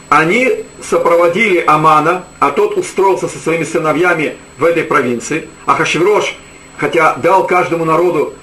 Они 0.10 0.66
сопроводили 0.84 1.64
Амана, 1.66 2.26
а 2.40 2.52
тот 2.52 2.78
устроился 2.78 3.28
со 3.30 3.40
своими 3.40 3.64
сыновьями 3.64 4.36
в 4.58 4.66
этой 4.66 4.84
провинции. 4.84 5.48
А 5.66 5.76
Хашвирош, 5.76 6.36
хотя 6.78 7.16
дал 7.16 7.48
каждому 7.48 7.86
народу 7.86 8.34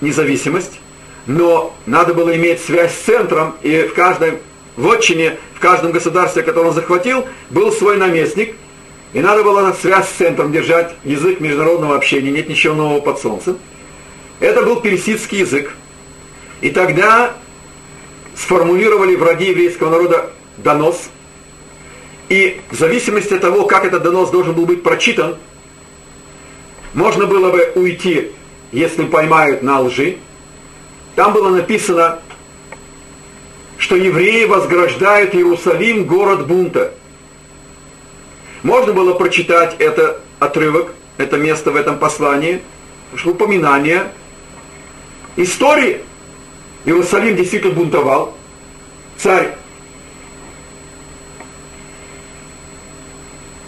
независимость, 0.00 0.80
но 1.26 1.76
надо 1.84 2.14
было 2.14 2.34
иметь 2.36 2.60
связь 2.60 2.94
с 2.94 3.00
центром, 3.00 3.56
и 3.62 3.82
в 3.82 3.92
каждой 3.92 4.38
вотчине, 4.76 5.36
в 5.54 5.60
каждом 5.60 5.92
государстве, 5.92 6.42
которое 6.42 6.68
он 6.68 6.74
захватил, 6.74 7.26
был 7.50 7.70
свой 7.70 7.98
наместник, 7.98 8.54
и 9.12 9.20
надо 9.20 9.42
было 9.42 9.76
связь 9.78 10.08
с 10.08 10.12
центром 10.12 10.52
держать, 10.52 10.94
язык 11.04 11.40
международного 11.40 11.96
общения, 11.96 12.30
нет 12.30 12.48
ничего 12.48 12.74
нового 12.74 13.00
под 13.00 13.20
солнцем. 13.20 13.58
Это 14.38 14.62
был 14.62 14.80
персидский 14.80 15.40
язык. 15.40 15.74
И 16.60 16.70
тогда 16.70 17.34
сформулировали 18.36 19.16
враги 19.16 19.48
еврейского 19.48 19.90
народа 19.90 20.30
донос. 20.58 21.08
И 22.28 22.60
в 22.70 22.76
зависимости 22.76 23.34
от 23.34 23.40
того, 23.40 23.66
как 23.66 23.84
этот 23.84 24.02
донос 24.02 24.30
должен 24.30 24.54
был 24.54 24.66
быть 24.66 24.82
прочитан, 24.82 25.36
можно 26.94 27.26
было 27.26 27.50
бы 27.50 27.72
уйти, 27.74 28.32
если 28.72 29.04
поймают 29.04 29.62
на 29.62 29.80
лжи. 29.80 30.18
Там 31.16 31.32
было 31.32 31.50
написано, 31.50 32.20
что 33.78 33.96
евреи 33.96 34.44
возграждают 34.44 35.34
Иерусалим, 35.34 36.04
город 36.04 36.46
бунта. 36.46 36.94
Можно 38.62 38.92
было 38.92 39.14
прочитать 39.14 39.76
это 39.78 40.20
отрывок, 40.38 40.92
это 41.16 41.36
место 41.38 41.70
в 41.70 41.76
этом 41.76 41.98
послании, 41.98 42.60
что 43.14 43.30
упоминание 43.30 44.12
истории. 45.36 46.02
Иерусалим 46.84 47.36
действительно 47.36 47.74
бунтовал. 47.74 48.34
Царь 49.18 49.54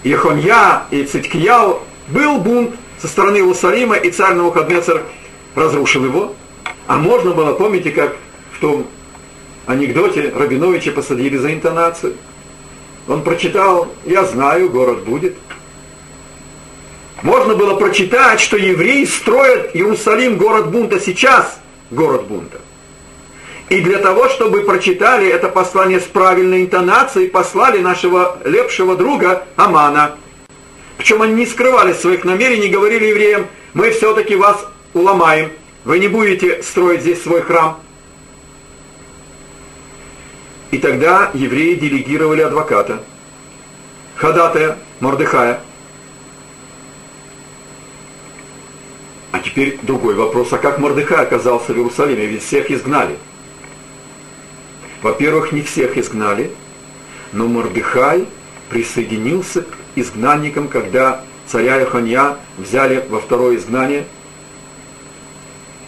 Ехонья 0.02 0.84
и 0.90 1.04
Циткияу 1.04 1.82
был 2.08 2.38
бунт 2.38 2.74
со 2.98 3.08
стороны 3.08 3.36
Иерусалима, 3.36 3.96
и 3.96 4.10
царь 4.10 4.34
Навуходнецер 4.34 5.04
разрушил 5.54 6.04
его. 6.04 6.34
А 6.86 6.96
можно 6.96 7.32
было, 7.32 7.52
помните, 7.52 7.90
как 7.90 8.16
в 8.52 8.60
том 8.60 8.86
анекдоте 9.66 10.32
Рабиновича 10.34 10.92
посадили 10.92 11.36
за 11.36 11.52
интонацию. 11.52 12.14
Он 13.08 13.22
прочитал 13.22 13.88
«Я 14.04 14.24
знаю, 14.24 14.70
город 14.70 15.04
будет». 15.04 15.36
Можно 17.22 17.54
было 17.54 17.76
прочитать, 17.76 18.40
что 18.40 18.56
евреи 18.56 19.04
строят 19.04 19.76
Иерусалим, 19.76 20.38
город 20.38 20.70
бунта, 20.70 20.98
сейчас 20.98 21.60
город 21.90 22.26
бунта. 22.26 22.61
И 23.72 23.80
для 23.80 24.00
того, 24.00 24.28
чтобы 24.28 24.64
прочитали 24.64 25.26
это 25.26 25.48
послание 25.48 25.98
с 25.98 26.02
правильной 26.02 26.64
интонацией, 26.64 27.30
послали 27.30 27.78
нашего 27.78 28.36
лепшего 28.44 28.96
друга 28.96 29.44
Амана. 29.56 30.16
Причем 30.98 31.22
они 31.22 31.32
не 31.32 31.46
скрывали 31.46 31.94
своих 31.94 32.22
намерений, 32.24 32.68
говорили 32.68 33.06
евреям, 33.06 33.46
мы 33.72 33.90
все-таки 33.92 34.36
вас 34.36 34.62
уломаем, 34.92 35.52
вы 35.86 36.00
не 36.00 36.08
будете 36.08 36.62
строить 36.62 37.00
здесь 37.00 37.22
свой 37.22 37.40
храм. 37.40 37.80
И 40.70 40.76
тогда 40.76 41.30
евреи 41.32 41.74
делегировали 41.76 42.42
адвоката, 42.42 43.02
ходатая 44.16 44.76
Мордыхая. 45.00 45.60
А 49.30 49.38
теперь 49.38 49.78
другой 49.80 50.14
вопрос, 50.14 50.52
а 50.52 50.58
как 50.58 50.78
Мордыхай 50.78 51.22
оказался 51.22 51.72
в 51.72 51.76
Иерусалиме, 51.78 52.26
ведь 52.26 52.44
всех 52.44 52.70
изгнали. 52.70 53.16
Во-первых, 55.02 55.52
не 55.52 55.62
всех 55.62 55.98
изгнали, 55.98 56.50
но 57.32 57.46
Мордыхай 57.46 58.26
присоединился 58.70 59.62
к 59.62 59.74
изгнанникам, 59.96 60.68
когда 60.68 61.22
царя 61.46 61.76
Яханья 61.76 62.36
взяли 62.56 63.04
во 63.08 63.20
второе 63.20 63.56
изгнание– 63.56 64.06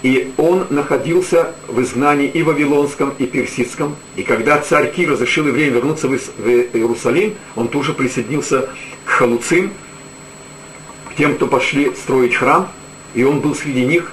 и 0.05 0.35
он 0.37 0.67
находился 0.69 1.55
в 1.67 1.81
изгнании 1.81 2.29
и 2.29 2.43
вавилонском, 2.43 3.15
и 3.19 3.25
персидском. 3.25 3.97
И 4.17 4.23
когда 4.23 4.59
царь 4.59 4.93
Кир 4.93 5.13
разрешил 5.13 5.47
евреям 5.47 5.73
вернуться 5.73 6.09
в 6.09 6.15
Иерусалим, 6.15 7.37
он 7.57 7.69
тоже 7.69 7.95
присоединился 7.95 8.69
к 9.07 9.09
халуцим, 9.09 9.73
к 11.09 11.15
тем, 11.17 11.37
кто 11.37 11.47
пошли 11.47 11.91
строить 11.95 12.35
храм, 12.35 12.69
и 13.15 13.25
он 13.25 13.41
был 13.41 13.55
среди 13.55 13.87
них, 13.87 14.13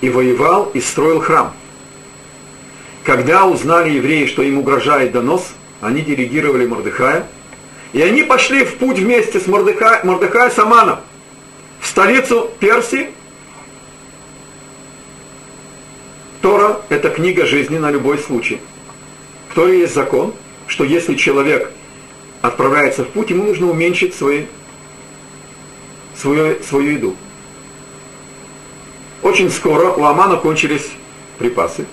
и 0.00 0.08
воевал, 0.08 0.70
и 0.72 0.80
строил 0.80 1.20
храм. 1.20 1.52
Когда 3.08 3.46
узнали 3.46 3.88
евреи, 3.88 4.26
что 4.26 4.42
им 4.42 4.58
угрожает 4.58 5.12
донос, 5.12 5.54
они 5.80 6.02
делегировали 6.02 6.66
Мордыхая, 6.66 7.26
и 7.94 8.02
они 8.02 8.22
пошли 8.22 8.66
в 8.66 8.76
путь 8.76 8.98
вместе 8.98 9.40
с 9.40 9.46
Мордыхай, 9.46 10.00
Мордыхай 10.04 10.50
Саманом 10.50 10.98
в 11.80 11.86
столицу 11.86 12.50
Персии, 12.60 13.08
Тора– 16.42 16.82
это 16.90 17.08
книга 17.08 17.46
жизни 17.46 17.78
на 17.78 17.90
любой 17.90 18.18
случай. 18.18 18.60
В 19.48 19.54
Торе 19.54 19.80
есть 19.80 19.94
закон, 19.94 20.34
что 20.66 20.84
если 20.84 21.14
человек 21.14 21.72
отправляется 22.42 23.04
в 23.04 23.08
путь, 23.08 23.30
ему 23.30 23.44
нужно 23.44 23.70
уменьшить 23.70 24.14
свои, 24.14 24.44
свою, 26.14 26.62
свою 26.62 26.90
еду. 26.90 27.16
Очень 29.22 29.48
скоро 29.48 29.92
у 29.92 30.04
Амана 30.04 30.36
кончились 30.36 30.90
припасы, 31.38 31.86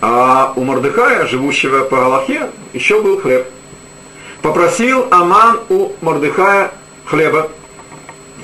а 0.00 0.52
у 0.56 0.64
Мордыхая, 0.64 1.26
живущего 1.26 1.84
по 1.84 1.96
Галахе, 1.96 2.50
еще 2.72 3.00
был 3.00 3.20
хлеб. 3.20 3.46
Попросил 4.42 5.06
Аман 5.10 5.60
у 5.68 5.92
Мордыхая 6.00 6.72
хлеба. 7.06 7.50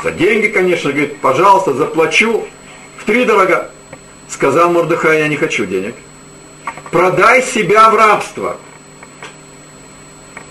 За 0.03 0.11
деньги, 0.11 0.47
конечно, 0.47 0.91
говорит, 0.91 1.19
пожалуйста, 1.21 1.75
заплачу 1.75 2.47
в 2.97 3.05
три 3.05 3.25
дорога. 3.25 3.71
Сказал 4.29 4.71
Мордыхай, 4.71 5.19
я 5.19 5.29
не 5.29 5.37
хочу 5.37 5.67
денег. 5.67 5.95
Продай 6.91 7.43
себя 7.43 7.91
в 7.91 7.97
рабство. 7.97 8.57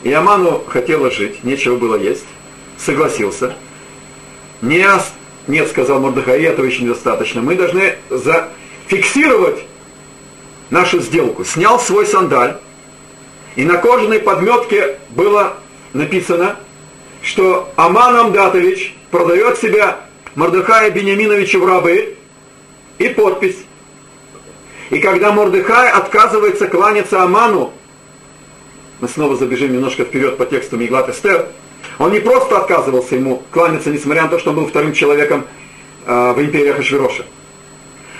И 0.03 0.11
Аману 0.11 0.63
хотела 0.67 1.09
жить, 1.09 1.43
нечего 1.43 1.77
было 1.77 1.95
есть. 1.95 2.25
Согласился. 2.77 3.55
Не, 4.61 4.85
нет, 5.47 5.67
сказал 5.69 5.99
Мордыхай, 5.99 6.43
этого 6.43 6.65
еще 6.65 6.83
недостаточно. 6.83 7.41
Мы 7.41 7.55
должны 7.55 7.95
зафиксировать 8.09 9.65
нашу 10.69 10.99
сделку. 10.99 11.43
Снял 11.43 11.79
свой 11.79 12.05
сандаль, 12.05 12.57
и 13.55 13.63
на 13.63 13.77
кожаной 13.77 14.19
подметке 14.19 14.99
было 15.09 15.53
написано, 15.93 16.57
что 17.21 17.71
Аман 17.75 18.15
Амдатович 18.15 18.95
продает 19.11 19.57
себя 19.57 19.99
Мордыхая 20.35 20.91
Бениаминовичу 20.91 21.59
в 21.59 21.65
рабы, 21.65 22.15
и 22.97 23.09
подпись 23.09 23.57
и 24.89 24.99
когда 24.99 25.31
Мордыхай 25.31 25.91
отказывается 25.91 26.67
кланяться 26.67 27.21
Аману, 27.21 27.73
мы 28.99 29.07
снова 29.07 29.35
забежим 29.35 29.71
немножко 29.71 30.03
вперед 30.03 30.37
по 30.37 30.45
тексту 30.45 30.77
Миглат 30.77 31.09
Эстер, 31.09 31.47
он 31.99 32.11
не 32.11 32.19
просто 32.19 32.57
отказывался 32.57 33.15
ему 33.15 33.43
кланяться, 33.51 33.91
несмотря 33.91 34.23
на 34.23 34.29
то, 34.29 34.39
что 34.39 34.49
он 34.49 34.57
был 34.57 34.67
вторым 34.67 34.93
человеком 34.93 35.45
э, 36.05 36.33
в 36.33 36.41
империи 36.41 36.71
Хашвироша. 36.71 37.23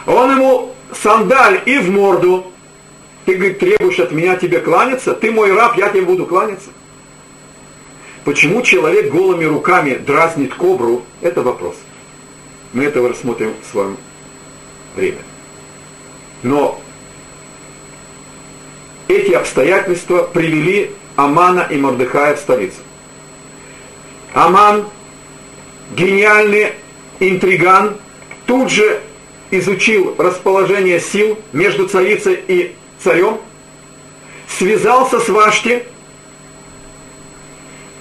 Он 0.06 0.32
ему 0.32 0.76
сандаль 0.94 1.62
и 1.66 1.78
в 1.80 1.90
морду. 1.90 2.52
Ты, 3.26 3.36
говорит, 3.36 3.60
требуешь 3.60 4.00
от 4.00 4.12
меня 4.12 4.36
тебе 4.36 4.60
кланяться? 4.60 5.14
Ты 5.14 5.32
мой 5.32 5.54
раб, 5.54 5.78
я 5.78 5.90
тебе 5.90 6.02
буду 6.02 6.26
кланяться. 6.26 6.70
Почему 8.24 8.62
человек 8.62 9.12
голыми 9.12 9.46
руками 9.46 9.96
дразнит 9.96 10.54
кобру, 10.54 11.04
это 11.22 11.42
вопрос. 11.42 11.76
Мы 12.74 12.84
этого 12.86 13.10
рассмотрим 13.10 13.54
в 13.62 13.72
своем 13.72 13.98
время. 14.96 15.20
Но 16.44 16.80
эти 19.08 19.32
обстоятельства 19.32 20.24
привели 20.24 20.92
Амана 21.16 21.68
и 21.70 21.78
Мордыхая 21.78 22.36
в 22.36 22.40
столицу. 22.40 22.78
Аман, 24.34 24.86
гениальный 25.96 26.74
интриган, 27.20 27.98
тут 28.46 28.70
же 28.70 29.02
изучил 29.52 30.16
расположение 30.18 31.00
сил 31.00 31.38
между 31.54 31.88
царицей 31.88 32.44
и 32.48 32.76
царем, 33.04 33.40
связался 34.48 35.20
с 35.20 35.30
Вашти, 35.30 35.84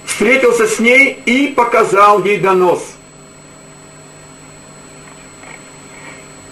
встретился 0.05 0.67
с 0.67 0.79
ней 0.79 1.21
и 1.25 1.47
показал 1.47 2.23
ей 2.23 2.37
донос. 2.37 2.95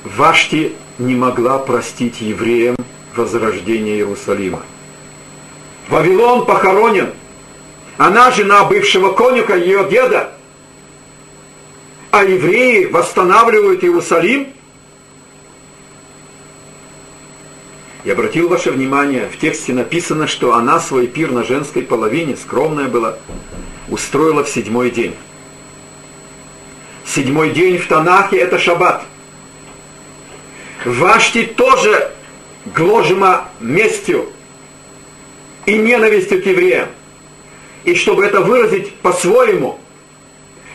Вашти 0.04 0.74
не 0.98 1.16
могла 1.16 1.60
простить 1.60 2.22
евреям 2.22 2.78
возрождение 3.16 3.98
Иерусалима. 3.98 4.62
Вавилон 5.90 6.46
похоронен. 6.46 7.14
Она 7.98 8.32
жена 8.32 8.64
бывшего 8.64 9.12
конюха 9.14 9.56
ее 9.56 9.88
деда. 9.90 10.32
А 12.12 12.24
евреи 12.24 12.86
восстанавливают 12.86 13.84
Иерусалим. 13.84 14.54
И 18.08 18.10
обратил 18.10 18.48
ваше 18.48 18.72
внимание, 18.72 19.28
в 19.28 19.38
тексте 19.38 19.74
написано, 19.74 20.28
что 20.28 20.54
она 20.54 20.80
свой 20.80 21.08
пир 21.08 21.30
на 21.30 21.44
женской 21.44 21.82
половине, 21.82 22.38
скромная 22.38 22.88
была, 22.88 23.18
устроила 23.90 24.46
в 24.46 24.48
седьмой 24.48 24.92
день. 24.92 25.14
Седьмой 27.06 27.50
день 27.50 27.78
в 27.78 27.86
Танахе– 27.90 28.38
это 28.38 28.60
шаббат. 28.60 29.04
Вашти 30.86 31.44
тоже 31.44 32.14
гложима 32.74 33.50
местью 33.60 34.30
и 35.66 35.78
ненавистью 35.78 36.42
к 36.42 36.46
евреям. 36.46 36.88
И 37.84 37.94
чтобы 37.94 38.24
это 38.24 38.40
выразить 38.40 38.96
по-своему, 39.02 39.82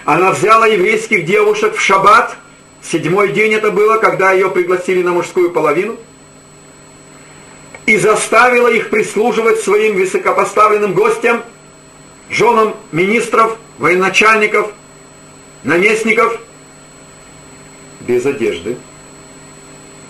она 0.05 0.33
взяла 0.33 0.67
еврейских 0.67 1.25
девушек 1.25 1.77
в 1.77 1.81
шаббат, 1.81 2.37
седьмой 2.83 3.33
день 3.33 3.55
это 3.55 3.71
было, 3.71 3.97
когда 3.97 4.33
ее 4.33 4.51
пригласили 4.51 5.03
на 5.03 5.13
мужскую 5.13 5.51
половину, 5.51 5.97
и 7.87 7.97
заставила 7.97 8.69
их 8.69 8.91
прислуживать 8.91 9.61
своим 9.61 9.97
высокопоставленным 9.97 10.95
гостям, 10.95 11.43
женам 12.31 12.75
министров, 12.93 13.59
военачальников, 13.79 14.73
наместников, 15.65 16.39
без 18.01 18.25
одежды, 18.27 18.77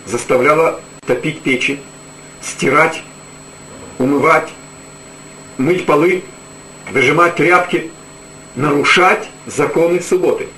заставляла 0.07 0.81
топить 1.07 1.41
печи, 1.43 1.81
стирать, 2.43 3.03
умывать, 3.99 4.49
мыть 5.59 5.87
полы, 5.87 6.23
выжимать 6.91 7.37
тряпки, 7.37 7.91
нарушать 8.55 9.29
законы 9.47 10.01
субботы. 10.01 10.49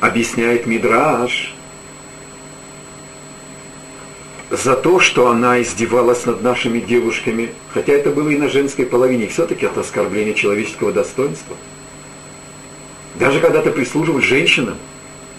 Объясняет 0.00 0.66
Мидраш 0.66 1.54
за 4.50 4.74
то, 4.74 4.98
что 4.98 5.30
она 5.30 5.62
издевалась 5.62 6.26
над 6.26 6.42
нашими 6.42 6.80
девушками, 6.80 7.50
хотя 7.72 7.92
это 7.92 8.10
было 8.10 8.28
и 8.30 8.36
на 8.36 8.48
женской 8.48 8.84
половине, 8.84 9.28
все-таки 9.28 9.66
это 9.66 9.80
оскорбление 9.80 10.34
человеческого 10.34 10.92
достоинства. 10.92 11.56
Даже 13.14 13.40
когда 13.40 13.62
ты 13.62 13.70
прислуживаешь 13.70 14.24
женщинам, 14.24 14.76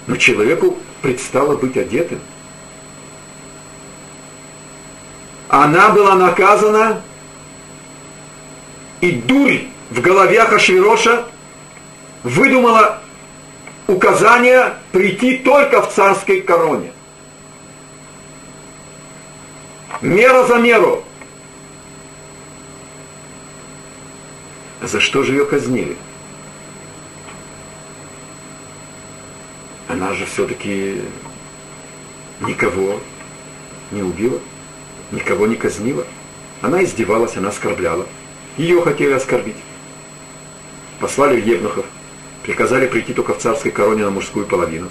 но 0.08 0.16
человеку 0.16 0.78
предстало 1.02 1.58
быть 1.58 1.78
одетым. 1.78 2.20
Она 5.50 5.90
была 5.90 6.16
наказана, 6.16 7.02
и 9.02 9.12
дурь 9.12 9.64
в 9.90 10.00
голове 10.00 10.46
Хашвироша 10.46 11.26
выдумала 12.24 13.02
указание 13.88 14.76
прийти 14.94 15.38
только 15.38 15.82
в 15.82 15.94
царской 15.94 16.40
короне. 16.42 16.94
Мера 20.00 20.48
за 20.48 20.58
меру. 20.58 21.04
За 24.82 25.00
что 25.00 25.24
же 25.24 25.34
ее 25.34 25.46
казнили? 25.46 25.98
Она 29.88 30.14
же 30.14 30.26
все-таки 30.26 31.02
никого 32.40 33.00
не 33.92 34.02
убила, 34.02 34.40
никого 35.12 35.46
не 35.46 35.56
казнила. 35.56 36.08
Она 36.62 36.84
издевалась, 36.84 37.38
она 37.38 37.50
оскорбляла. 37.50 38.08
Ее 38.58 38.82
хотели 38.82 39.12
оскорбить. 39.12 39.58
Послали 41.00 41.42
евнухов, 41.42 41.86
приказали 42.44 42.88
прийти 42.88 43.14
только 43.14 43.34
в 43.34 43.40
царской 43.40 43.72
короне 43.72 44.04
на 44.04 44.12
мужскую 44.12 44.46
половину. 44.46 44.90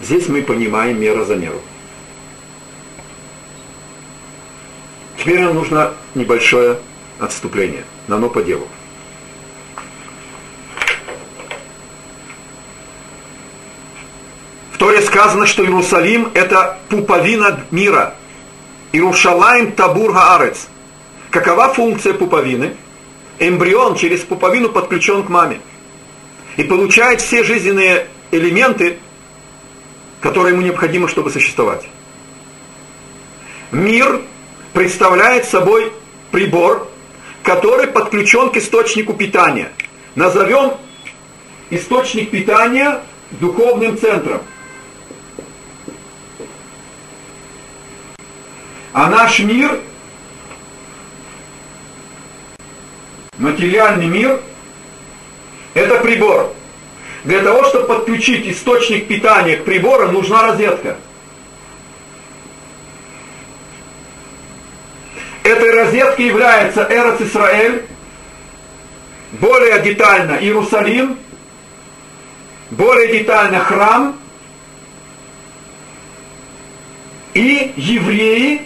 Здесь 0.00 0.28
мы 0.28 0.42
понимаем 0.42 1.00
мера 1.00 1.24
за 1.24 1.36
меру. 1.36 1.60
Теперь 5.20 5.40
нам 5.40 5.54
нужно 5.54 5.92
небольшое 6.14 6.78
отступление, 7.18 7.84
но 8.08 8.16
оно 8.16 8.30
по 8.30 8.42
делу. 8.42 8.66
В 14.72 14.78
Торе 14.78 15.02
сказано, 15.02 15.44
что 15.44 15.62
Иерусалим– 15.62 16.30
это 16.34 16.78
пуповина 16.88 17.66
мира. 17.70 18.14
Иерушалаем 18.92 19.72
табур 19.72 20.12
гаарец. 20.12 20.68
Какова 21.30 21.68
функция 21.68 22.14
пуповины? 22.14 22.74
Эмбрион 23.38 23.96
через 23.96 24.20
пуповину 24.20 24.70
подключен 24.70 25.22
к 25.22 25.28
маме. 25.28 25.60
И 26.56 26.62
получает 26.62 27.20
все 27.20 27.44
жизненные 27.44 28.06
элементы, 28.30 28.98
которые 30.22 30.54
ему 30.54 30.62
необходимы, 30.62 31.08
чтобы 31.08 31.30
существовать. 31.30 31.86
Мир 33.70 34.22
представляет 34.72 35.44
собой 35.44 35.92
прибор, 36.30 36.88
который 37.42 37.86
подключен 37.88 38.50
к 38.50 38.56
источнику 38.56 39.14
питания. 39.14 39.72
Назовем 40.14 40.74
источник 41.70 42.30
питания 42.30 43.00
духовным 43.32 43.96
центром. 43.98 44.42
А 48.92 49.08
наш 49.08 49.38
мир, 49.38 49.78
материальный 53.38 54.06
мир, 54.06 54.40
это 55.74 55.96
прибор. 56.00 56.52
Для 57.22 57.40
того, 57.42 57.64
чтобы 57.64 57.86
подключить 57.86 58.48
источник 58.48 59.06
питания 59.06 59.56
к 59.56 59.64
прибору, 59.64 60.10
нужна 60.10 60.42
розетка– 60.42 60.96
Этой 65.42 65.70
розеткой 65.70 66.26
является 66.26 66.86
Эрос 66.90 67.20
Исраэль, 67.20 67.86
более 69.32 69.80
детально 69.80 70.38
Иерусалим, 70.40 71.18
более 72.70 73.18
детально 73.18 73.60
храм 73.60 74.16
и 77.32 77.72
евреи, 77.76 78.62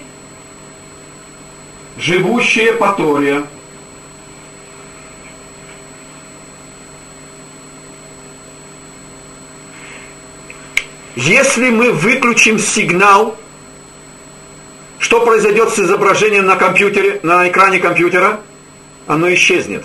живущие 1.97 2.73
по 2.73 2.93
Торе. 2.93 3.45
Если 11.15 11.71
мы 11.71 11.93
выключим 11.93 12.59
сигнал 12.59 13.37
что 15.15 15.25
произойдет 15.25 15.71
с 15.71 15.79
изображением 15.79 16.45
на 16.45 16.57
компьютере, 16.57 17.21
на 17.23 17.49
экране 17.49 17.79
компьютера? 17.79 18.41
Оно 19.07 19.33
исчезнет. 19.33 19.85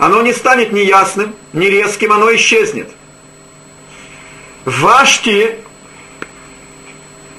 Оно 0.00 0.22
не 0.22 0.32
станет 0.32 0.72
неясным, 0.72 1.36
не 1.52 1.70
резким, 1.70 2.12
оно 2.12 2.34
исчезнет. 2.34 2.90
Вашти 4.64 5.60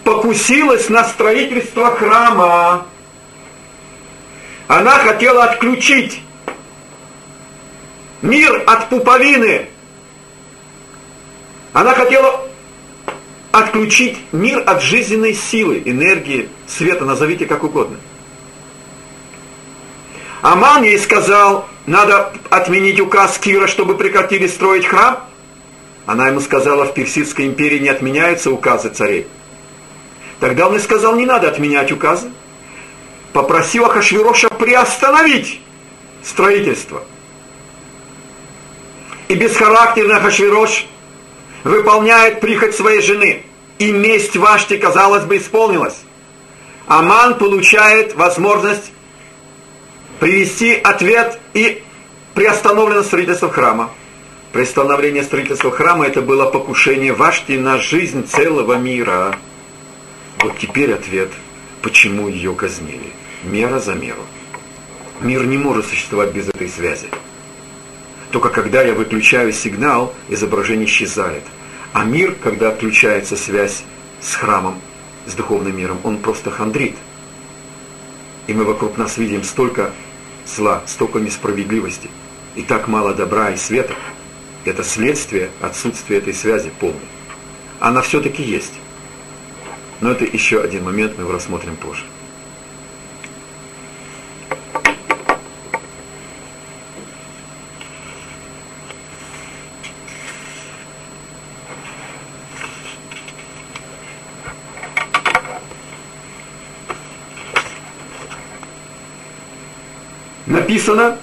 покусилась 0.06 0.88
на 0.88 1.04
строительство 1.04 1.94
храма. 1.94 2.86
Она 4.70 4.92
хотела 4.92 5.44
отключить 5.44 6.22
мир 8.22 8.64
от 8.66 8.88
пуповины. 8.88 9.68
Она 11.74 11.94
хотела 11.94 12.47
отключить 13.58 14.18
мир 14.32 14.64
от 14.66 14.82
жизненной 14.82 15.34
силы, 15.34 15.82
энергии, 15.86 16.50
света, 16.68 17.06
назовите 17.06 17.46
как 17.46 17.64
угодно. 17.64 17.98
Аман 20.42 20.84
ей 20.84 21.00
сказал, 21.00 21.68
надо 21.86 22.34
отменить 22.50 23.00
указ 23.00 23.38
Кира, 23.38 23.68
чтобы 23.68 23.96
прекратили 23.96 24.48
строить 24.48 24.86
храм. 24.86 25.20
Она 26.06 26.28
ему 26.28 26.40
сказала, 26.40 26.86
в 26.86 26.94
Персидской 26.94 27.46
империи 27.48 27.80
не 27.80 27.90
отменяются 27.90 28.52
указы 28.52 28.90
царей. 28.90 29.28
Тогда 30.40 30.68
он 30.68 30.74
ей 30.74 30.80
сказал, 30.80 31.16
не 31.16 31.26
надо 31.26 31.50
отменять 31.50 31.92
указы. 31.92 32.32
Попросил 33.34 33.86
Ахашвироша 33.86 34.50
приостановить 34.50 35.62
строительство. 36.24 37.04
И 39.28 39.36
бесхарактерный 39.36 40.16
Ахашвирош 40.16 40.88
выполняет 41.64 42.40
прихоть 42.40 42.76
своей 42.76 43.02
жены. 43.02 43.44
И 43.80 43.92
месть 43.92 44.36
Вашти, 44.36 44.78
казалось 44.78 45.24
бы, 45.26 45.38
исполнилась. 45.38 45.98
Аман 46.88 47.36
получает 47.38 48.16
возможность 48.16 48.92
привести 50.20 50.74
ответ 50.74 51.40
и 51.54 51.84
приостановлено 52.34 53.04
строительство 53.04 53.52
храма. 53.52 53.92
Приостановление 54.54 55.24
строительства 55.24 55.70
храма 55.70 56.08
это 56.08 56.22
было 56.22 56.50
покушение 56.50 57.14
Вашти 57.14 57.54
на 57.54 57.78
жизнь 57.78 58.26
целого 58.26 58.76
мира. 58.76 59.38
Вот 60.40 60.58
теперь 60.58 60.94
ответ, 60.94 61.30
почему 61.82 62.28
ее 62.28 62.54
казнили. 62.54 63.12
Мера 63.44 63.80
за 63.80 63.94
меру. 63.94 64.22
Мир 65.22 65.46
не 65.46 65.58
может 65.58 65.88
существовать 65.88 66.32
без 66.32 66.48
этой 66.48 66.70
связи. 66.70 67.10
Только 68.32 68.50
когда 68.50 68.82
я 68.82 68.94
выключаю 68.94 69.52
сигнал, 69.52 70.14
изображение 70.30 70.86
исчезает. 70.86 71.44
А 71.94 72.04
мир, 72.04 72.36
когда 72.44 72.70
отключается 72.70 73.36
связь 73.36 73.84
с 74.22 74.36
храмом, 74.36 74.80
с 75.26 75.34
духовным 75.34 75.78
миром, 75.78 76.00
он 76.04 76.18
просто 76.18 76.52
хандрит. 76.52 76.96
И 78.48 78.54
мы 78.54 78.64
вокруг 78.64 78.98
нас 78.98 79.18
видим 79.18 79.44
столько 79.44 79.92
зла, 80.46 80.82
столько 80.86 81.20
несправедливости, 81.20 82.10
и 82.56 82.62
так 82.62 82.88
мало 82.88 83.14
добра 83.14 83.52
и 83.52 83.58
света. 83.58 83.94
Это 84.66 84.84
следствие 84.84 85.50
отсутствия 85.62 86.18
этой 86.18 86.34
связи 86.34 86.72
полной. 86.80 87.00
Она 87.80 88.02
все-таки 88.02 88.44
есть. 88.44 88.74
Но 90.02 90.12
это 90.12 90.26
еще 90.26 90.62
один 90.62 90.84
момент, 90.84 91.14
мы 91.18 91.24
его 91.24 91.32
рассмотрим 91.32 91.76
позже. 91.76 92.04
Написано, 110.88 111.18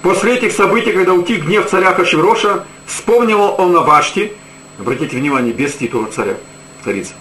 после 0.00 0.36
этих 0.36 0.52
событий, 0.52 0.90
когда 0.90 1.12
утих 1.12 1.44
гнев 1.44 1.68
царя 1.68 1.92
Хашвироша, 1.92 2.64
вспомнил 2.86 3.42
он 3.58 3.76
о 3.76 3.82
Вашти, 3.82 4.32
обратите 4.78 5.18
внимание, 5.18 5.52
без 5.52 5.74
титула 5.74 6.06
царя, 6.06 6.36
царица, 6.82 7.12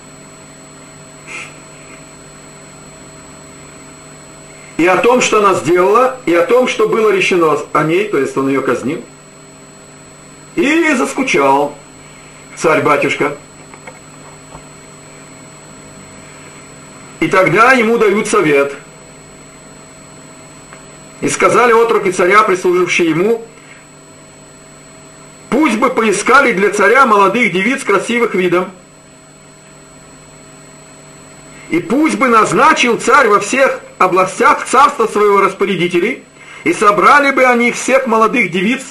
и 4.77 4.87
о 4.87 4.95
том, 4.97 5.19
что 5.19 5.39
она 5.39 5.53
сделала, 5.55 6.17
и 6.25 6.33
о 6.33 6.45
том, 6.45 6.69
что 6.69 6.87
было 6.87 7.09
решено 7.09 7.57
о 7.73 7.83
ней, 7.83 8.07
то 8.07 8.17
есть 8.17 8.37
он 8.37 8.47
ее 8.47 8.61
казнил. 8.61 9.03
И 10.55 10.93
заскучал 10.93 11.75
царь-батюшка. 12.55 13.35
И 17.19 17.27
тогда 17.27 17.73
ему 17.73 17.97
дают 17.97 18.27
совет. 18.27 18.75
И 21.21 21.29
сказали 21.29 21.71
отроки 21.71 22.11
царя, 22.11 22.43
прислужившие 22.43 23.11
ему, 23.11 23.45
пусть 25.49 25.77
бы 25.77 25.89
поискали 25.89 26.51
для 26.51 26.71
царя 26.71 27.05
молодых 27.05 27.51
девиц 27.53 27.83
красивых 27.83 28.33
видом, 28.33 28.71
и 31.69 31.79
пусть 31.79 32.17
бы 32.17 32.27
назначил 32.27 32.97
царь 32.97 33.29
во 33.29 33.39
всех 33.39 33.79
областях 33.97 34.65
царства 34.65 35.07
своего 35.07 35.39
распорядителей, 35.39 36.23
и 36.63 36.73
собрали 36.73 37.31
бы 37.31 37.45
они 37.45 37.71
всех 37.71 38.07
молодых 38.07 38.51
девиц, 38.51 38.81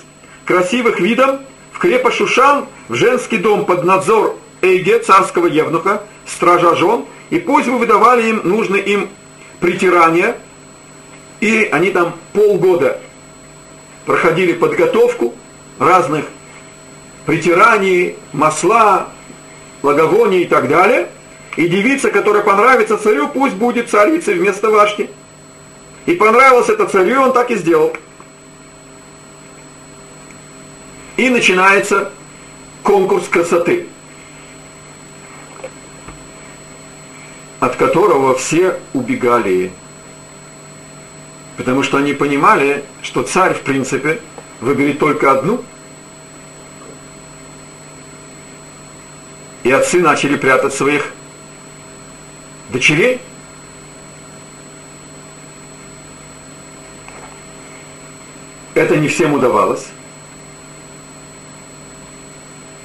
красивых 0.45 0.99
видом, 1.01 1.41
в 1.73 1.79
крепость 1.79 2.17
Шушан, 2.17 2.67
в 2.89 2.95
женский 2.95 3.37
дом 3.37 3.65
под 3.65 3.85
надзор 3.85 4.39
Эйге, 4.63 4.99
царского 5.01 5.47
евнуха, 5.47 6.03
стража 6.27 6.75
жен, 6.75 7.05
и 7.31 7.39
пусть 7.39 7.69
бы 7.69 7.79
выдавали 7.79 8.29
им 8.31 8.41
нужные 8.45 8.83
им 8.83 9.09
притирания, 9.61 10.37
и 11.41 11.69
они 11.73 11.91
там 11.91 12.15
полгода 12.33 13.01
проходили 14.07 14.53
подготовку 14.53 15.35
разных 15.79 16.27
притираний, 17.27 18.17
масла, 18.33 19.09
благовоний 19.83 20.43
и 20.43 20.47
так 20.47 20.69
далее– 20.69 21.09
и 21.57 21.69
девица, 21.69 22.11
которая 22.11 22.43
понравится 22.43 22.97
царю, 22.97 23.29
пусть 23.29 23.55
будет 23.55 23.91
царицей 23.91 24.35
вместо 24.35 24.71
Вашки. 24.71 25.11
И 26.07 26.15
понравилось 26.15 26.69
это 26.69 26.87
царю, 26.87 27.23
он 27.23 27.33
так 27.33 27.51
и 27.51 27.57
сделал. 27.57 27.95
И 31.17 31.29
начинается 31.29 32.13
конкурс 32.83 33.29
красоты, 33.29 33.89
от 37.59 37.77
которого 37.77 38.35
все 38.37 38.81
убегали. 38.95 39.73
Потому 41.61 41.83
что 41.83 41.99
они 41.99 42.15
понимали, 42.15 42.83
что 43.03 43.23
царь, 43.23 43.53
в 43.53 43.61
принципе, 43.61 44.19
выберет 44.63 44.99
только 44.99 45.31
одну. 45.31 45.63
И 49.63 49.71
отцы 49.71 50.01
начали 50.01 50.37
прятать 50.37 50.73
своих 50.73 51.13
дочерей. 52.71 53.21
Это 58.73 58.97
не 58.97 59.09
всем 59.09 59.35
удавалось. 59.35 59.89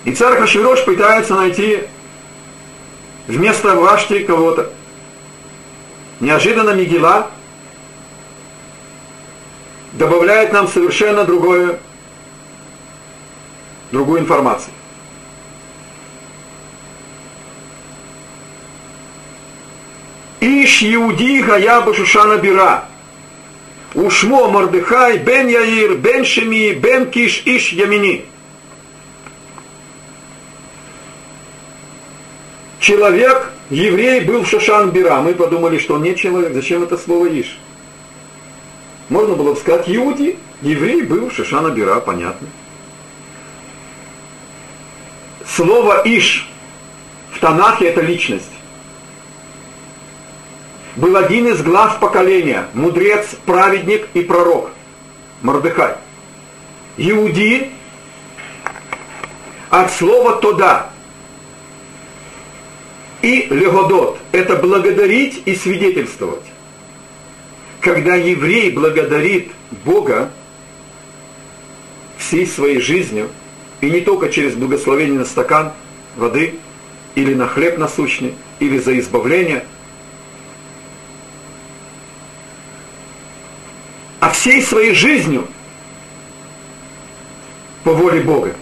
И 0.04 0.12
царь 0.12 0.38
Хашвирош 0.38 0.84
пытается 0.84 1.36
найти 1.36 1.84
вместо 3.28 3.74
Вашти 3.74 4.26
кого-то. 4.26 4.70
Неожиданно 6.20 6.72
Мигела 6.72 7.32
добавляет 9.96 10.54
нам 10.54 10.68
совершенно 10.68 11.24
другое, 11.24 11.80
другую 13.92 14.22
информацию. 14.22 14.74
Иш 20.42 20.84
Иуди 20.84 21.42
Гая 21.42 21.82
Башушана 21.82 22.38
Бира. 22.38 22.86
Ушмо 23.94 24.50
Мордыхай 24.50 25.18
Бен 25.18 25.48
Яир 25.48 25.96
Бен 25.96 26.26
Шеми 26.26 26.74
Бен 26.74 27.10
Киш 27.10 27.44
Иш 27.46 27.70
Ямини. 27.70 28.26
Человек, 32.80 33.52
еврей, 33.72 34.22
был 34.22 34.44
в 34.44 34.48
Шашан 34.48 34.92
Бира. 34.92 35.16
Мы 35.22 35.34
подумали, 35.34 35.80
что 35.80 35.96
он 35.96 36.04
не 36.04 36.16
человек. 36.16 36.54
Зачем 36.54 36.84
это 36.84 36.98
слово 36.98 37.28
Иш? 37.28 37.58
Можно 39.10 39.36
было 39.36 39.54
бы 39.54 39.60
сказать 39.60 39.86
Иуди. 39.88 40.38
Еврей 40.62 41.04
был 41.04 41.30
в 41.30 41.34
Шашана 41.34 41.70
Бира, 41.70 42.00
понятно. 42.00 42.48
Слово 45.48 46.02
Иш 46.06 46.50
в 47.32 47.40
Танахе 47.40 47.90
это 47.90 48.02
личность 48.02 48.50
был 50.96 51.18
один 51.18 51.48
из 51.48 51.62
глав 51.62 52.00
поколения, 52.00 52.68
мудрец, 52.74 53.36
праведник 53.46 54.08
и 54.14 54.22
пророк, 54.22 54.72
Мордыхай. 55.42 55.96
Иуди 56.98 57.72
от 59.70 59.92
слова 59.92 60.38
«тода». 60.38 60.90
И 63.22 63.48
легодот– 63.50 64.20
это 64.32 64.56
благодарить 64.56 65.42
и 65.46 65.56
свидетельствовать. 65.56 66.44
Когда 67.86 68.16
еврей 68.16 68.72
благодарит 68.72 69.52
Бога 69.86 70.32
всей 72.18 72.48
своей 72.48 72.80
жизнью, 72.80 73.30
и 73.80 73.92
не 73.92 74.02
только 74.02 74.30
через 74.30 74.56
благословение 74.56 75.20
на 75.20 75.26
стакан 75.26 75.72
воды, 76.16 76.56
или 77.14 77.36
на 77.36 77.48
хлеб 77.48 77.78
насущный, 77.78 78.34
или 78.60 78.80
за 78.80 78.98
избавление– 78.98 79.66
а 84.20 84.32
всей 84.32 84.64
своей 84.64 84.96
жизнью 84.96 85.48
по 87.84 87.94
воле 87.94 88.22
Бога, 88.22 88.56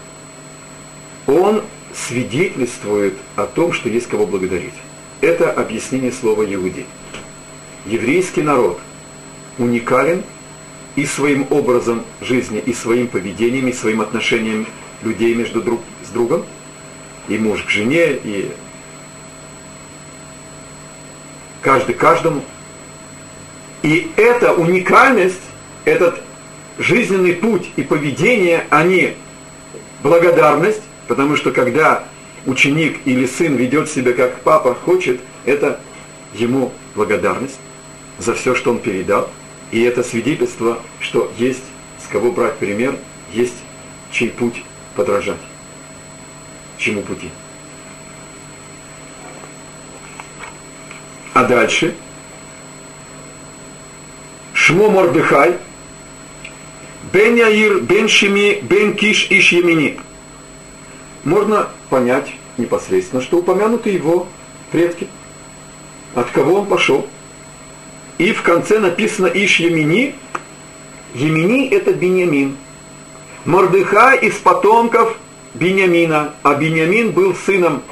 он 1.27 1.63
свидетельствует 1.95 3.13
о 3.37 3.45
том, 3.45 3.71
что 3.71 3.87
есть 3.87 4.07
кого 4.07 4.27
благодарить. 4.27 4.73
Это 5.21 5.49
объяснение 5.49 6.11
слова 6.11 6.43
«иуди». 6.43 6.85
Еврейский 7.85 8.41
народ 8.41 8.81
уникален 9.57 10.23
и 10.95 11.05
своим 11.05 11.47
образом 11.49 12.03
жизни, 12.21 12.59
и 12.59 12.73
своим 12.73 13.07
поведением, 13.07 13.67
и 13.67 13.73
своим 13.73 14.01
отношением 14.01 14.67
людей 15.01 15.33
между 15.33 15.61
друг 15.61 15.81
с 16.05 16.09
другом, 16.09 16.45
и 17.27 17.37
муж 17.37 17.63
к 17.63 17.69
жене, 17.69 18.13
и 18.23 18.51
каждый 21.61 21.95
каждому. 21.95 22.41
И 23.81 24.11
эта 24.15 24.53
уникальность 24.53 25.41
этот 25.85 26.21
жизненный 26.77 27.33
путь 27.33 27.69
и 27.75 27.83
поведение, 27.83 28.65
они 28.69 29.15
благодарность, 30.01 30.81
потому 31.07 31.35
что 31.35 31.51
когда 31.51 32.03
ученик 32.45 32.99
или 33.05 33.25
сын 33.25 33.55
ведет 33.55 33.89
себя 33.89 34.13
как 34.13 34.41
папа 34.41 34.73
хочет, 34.73 35.19
это 35.45 35.79
ему 36.33 36.71
благодарность 36.95 37.59
за 38.17 38.33
все, 38.33 38.55
что 38.55 38.71
он 38.71 38.79
передал. 38.79 39.29
И 39.73 39.81
это 39.81 40.03
свидетельство, 40.03 40.79
что 40.99 41.33
есть 41.39 41.63
с 41.97 42.07
кого 42.07 42.31
брать 42.31 42.59
пример, 42.59 42.95
есть 43.33 43.55
чей 44.11 44.29
путь 44.29 44.63
подражать. 44.95 45.39
Чему 46.77 47.01
пути. 47.01 47.31
А 51.33 51.43
дальше 51.45 51.95
Шмо 54.53 54.91
Мордыхай– 54.91 55.57
Бен 57.11 57.35
Яир, 57.35 57.79
Бен 57.79 58.07
Шими, 58.07 58.59
Бен 58.61 58.95
Киш, 58.95 59.25
Иш 59.31 59.53
Емини. 59.53 59.99
Можно 61.23 61.69
понять 61.89 62.31
непосредственно, 62.59 63.23
что 63.23 63.37
упомянуты 63.37 63.89
его 63.89 64.27
предки. 64.71 65.07
от 66.13 66.29
кого 66.29 66.59
он 66.59 66.67
пошел. 66.67 67.07
И 68.23 68.31
в 68.31 68.41
конце 68.41 68.79
написано 68.79 69.27
Иш 69.27 69.59
Емини. 69.59 70.15
Емини– 71.13 71.67
это 71.71 71.91
Беньямин. 71.91 72.55
Мордыхай 73.43 74.17
из 74.19 74.35
потомков 74.35 75.17
Беньямина, 75.55 76.33
а 76.41 76.55
Беньямин 76.55 77.11
был 77.11 77.35
сыном 77.35 77.83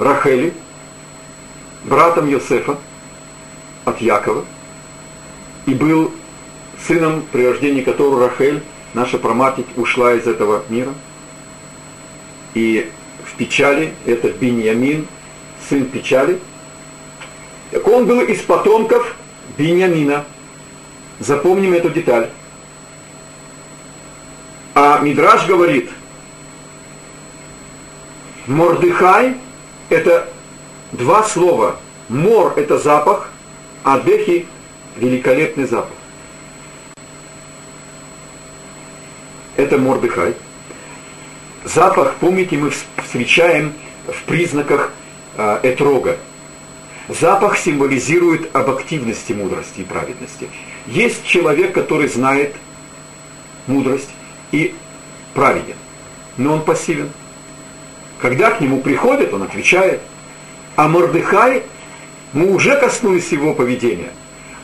Рахели, 0.00 0.52
братом 1.84 2.28
Йосефа 2.28 2.76
от 3.84 4.00
Якова, 4.00 4.44
и 5.66 5.72
был 5.72 6.12
сыном, 6.88 7.22
при 7.30 7.46
рождении 7.46 7.82
которого 7.82 8.26
Рахель, 8.26 8.64
наша 8.94 9.18
проматерь, 9.18 9.66
ушла 9.76 10.14
из 10.14 10.26
этого 10.26 10.64
мира. 10.68 10.92
И 12.54 12.90
в 13.26 13.36
печали 13.36 13.94
это 14.06 14.30
Беньямин, 14.30 15.06
сын 15.68 15.84
печали. 15.84 16.40
Так 17.70 17.86
он 17.88 18.06
был 18.06 18.20
из 18.20 18.40
потомков 18.42 19.14
Беньямина. 19.58 20.24
Запомним 21.18 21.72
эту 21.72 21.90
деталь. 21.90 22.30
А 24.74 24.98
Мидраш 25.00 25.46
говорит, 25.46 25.90
Мордыхай– 28.46 29.34
это 29.88 30.28
два 30.92 31.22
слова. 31.24 31.76
Мор– 32.08 32.52
это 32.56 32.78
запах, 32.78 33.30
а 33.82 33.98
Дехи– 34.00 34.46
великолепный 34.96 35.64
запах. 35.64 35.96
Это 39.56 39.78
Мордыхай. 39.78 40.34
Запах, 41.64 42.14
помните, 42.20 42.56
мы 42.56 42.70
встречаем 43.02 43.72
в 44.06 44.22
признаках 44.24 44.92
э, 45.36 45.60
этрога. 45.62 46.18
Запах 47.08 47.56
символизирует 47.58 48.54
об 48.54 48.70
активности 48.70 49.32
мудрости 49.32 49.80
и 49.80 49.84
праведности. 49.84 50.48
Есть 50.86 51.24
человек, 51.24 51.72
который 51.72 52.08
знает 52.08 52.54
мудрость, 53.66 54.10
и 54.52 54.74
праведен, 55.34 55.76
но 56.36 56.54
он 56.54 56.62
пассивен. 56.62 57.10
Когда 58.20 58.50
к 58.50 58.60
нему 58.60 58.80
приходят, 58.80 59.34
он 59.34 59.42
отвечает. 59.42 60.00
А 60.76 60.88
Мордыхай, 60.88 61.62
мы 62.32 62.52
уже 62.52 62.78
коснулись 62.78 63.32
его 63.32 63.54
поведения. 63.54 64.10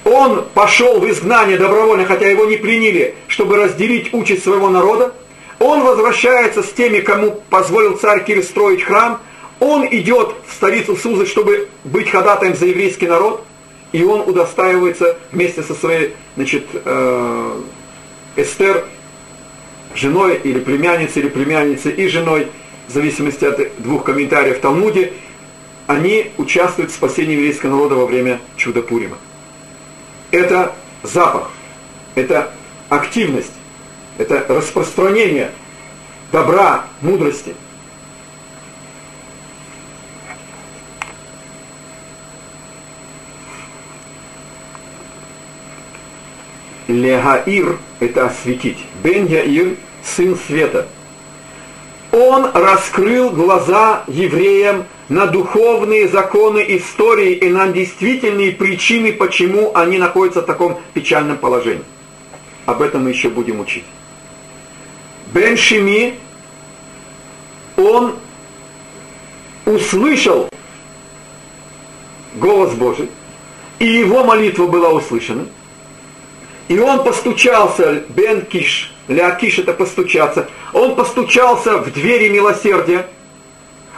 Он 0.04 0.44
пошел 0.54 0.98
в 0.98 1.08
изгнание 1.08 1.58
добровольно, 1.58 2.04
хотя 2.04 2.28
его 2.28 2.44
не 2.46 2.56
пленили, 2.56 3.14
чтобы 3.28 3.56
разделить 3.56 4.12
участь 4.12 4.42
своего 4.42 4.68
народа. 4.68 5.14
Он 5.58 5.82
возвращается 5.82 6.62
с 6.62 6.72
теми, 6.72 7.00
кому 7.00 7.42
позволил 7.50 7.96
царь 7.96 8.24
Кир 8.24 8.42
храм. 8.84 9.20
Он 9.62 9.86
идет 9.88 10.34
в 10.44 10.52
столицу 10.54 10.96
Сузы, 10.96 11.24
чтобы 11.24 11.68
быть 11.84 12.10
ходатаем 12.10 12.56
за 12.56 12.66
еврейский 12.66 13.06
народ. 13.06 13.44
И 13.92 14.02
он 14.02 14.28
удостаивается 14.28 15.16
вместе 15.30 15.62
со 15.62 15.74
своей 15.74 16.16
значит, 16.34 16.64
э, 16.72 17.60
Эстер 18.34 18.84
женой 19.94 20.40
или 20.42 20.58
племянницей, 20.58 21.22
или 21.22 21.28
племянницей 21.28 21.92
и 21.92 22.08
женой, 22.08 22.48
в 22.88 22.92
зависимости 22.92 23.44
от 23.44 23.60
двух 23.80 24.02
комментариев 24.02 24.58
в 24.58 24.60
Талмуде, 24.60 25.12
они 25.86 26.32
участвуют 26.38 26.90
в 26.90 26.94
спасении 26.94 27.34
еврейского 27.34 27.70
народа 27.70 27.94
во 27.94 28.06
время 28.06 28.40
чуда 28.56 28.82
Пурима. 28.82 29.16
Это 30.32 30.74
запах, 31.04 31.52
это 32.16 32.52
активность, 32.88 33.52
это 34.18 34.44
распространение 34.48 35.52
добра, 36.32 36.86
мудрости. 37.00 37.54
Легаир– 46.88 47.78
это 48.00 48.26
осветить. 48.26 48.78
Бен 49.02 49.26
Яир– 49.26 49.76
сын 50.04 50.36
света. 50.46 50.88
Он 52.10 52.50
раскрыл 52.52 53.30
глаза 53.30 54.04
евреям 54.06 54.84
на 55.08 55.26
духовные 55.26 56.08
законы 56.08 56.64
истории 56.76 57.32
и 57.32 57.48
на 57.48 57.68
действительные 57.68 58.52
причины, 58.52 59.12
почему 59.12 59.72
они 59.74 59.98
находятся 59.98 60.42
в 60.42 60.46
таком 60.46 60.80
печальном 60.92 61.38
положении. 61.38 61.84
Об 62.66 62.82
этом 62.82 63.04
мы 63.04 63.10
еще 63.10 63.30
будем 63.30 63.60
учить. 63.60 63.84
Бен 65.32 65.56
Шими, 65.56 66.14
он 67.76 68.16
услышал 69.64 70.48
голос 72.34 72.74
Божий, 72.74 73.08
и 73.78 73.86
его 73.86 74.24
молитва 74.24 74.66
была 74.66 74.90
услышана– 74.90 75.46
и 76.68 76.78
он 76.78 77.04
постучался, 77.04 78.02
Бен 78.08 78.46
Киш, 78.46 78.92
Леакиш 79.08 79.58
это 79.58 79.72
постучаться, 79.72 80.48
он 80.72 80.94
постучался 80.94 81.78
в 81.78 81.92
двери 81.92 82.28
милосердия, 82.28 83.06